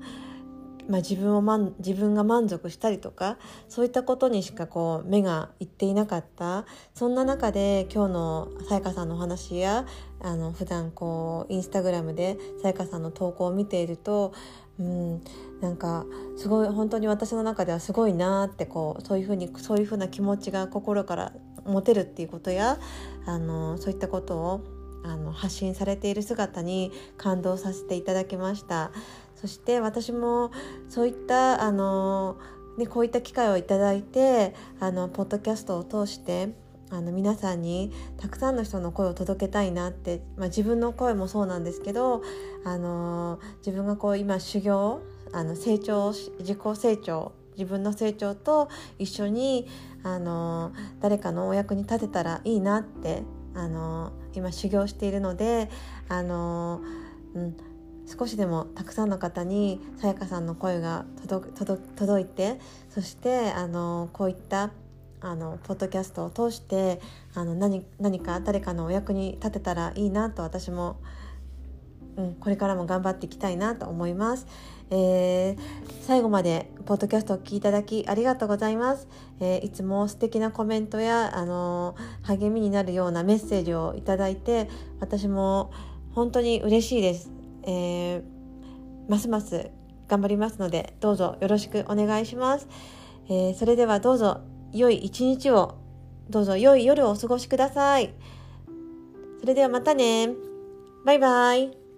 [0.90, 3.38] まあ、自分を満自分が満足したりとか
[3.70, 6.66] そういったことにしかこう目がいっていなかった。
[6.96, 9.86] そんな中で今日のさやかさんのお話や
[10.20, 14.34] あの普段こうインスタグラムでさやかさんの投稿を見ていると
[14.80, 15.22] うん、
[15.62, 16.06] なんか
[16.38, 21.34] すごい本当に私の中ではすごいなってこうそういうふうにそういうふうな気持ちが心から
[21.66, 22.80] 持てるっていうことや
[23.26, 24.64] あのそういったことを
[25.04, 28.92] あの発信されている姿に感動させていただきました。
[29.36, 30.52] そして私も
[30.90, 32.38] そういったあの、
[32.78, 36.50] ね、こういった機会をいただいてあのポッドキャストを通して
[36.92, 42.24] あの皆さんにたくさんの人の声を届けたいなって、まあ、自分の声もそうなんですけど、
[42.66, 49.68] あの自分がこう今修行あの成長自己成長自分の成長と一緒に、
[50.04, 50.72] あの
[51.02, 53.24] 誰かのお役に立てたらいいなって、
[53.54, 55.70] あの今修行しているので、
[56.08, 56.82] あの
[57.36, 57.58] うん、
[58.08, 62.60] 少しでもたくさんの方にさやかさんの声が届いて
[62.90, 64.72] そしてあのこういった
[65.22, 67.02] あのポッドキャストを通して
[67.36, 71.00] あの何何か誰かのお役に立てたらいいなと私も、
[72.16, 74.48] うん、これからも頑張っていきたいなと思います。
[74.92, 75.58] えー、
[76.02, 79.08] 最後までポッドキャストを聞きいただきありがとうございます。
[79.40, 85.72] えー、いつも素敵なコメントや、あのー、励みになるようなメッセージをいただいて私も
[86.14, 87.32] 本当に嬉しいです。
[87.64, 88.24] え
[89.08, 89.70] ますます
[90.08, 92.68] 頑張りますのでどうぞよろしくお願いします。
[93.30, 94.42] えそれではどうぞ
[94.74, 95.78] 良い一日を
[96.30, 98.14] どうぞ良い夜をお過ごしください。
[99.40, 100.30] それではまたね。
[101.06, 101.89] バイバイ。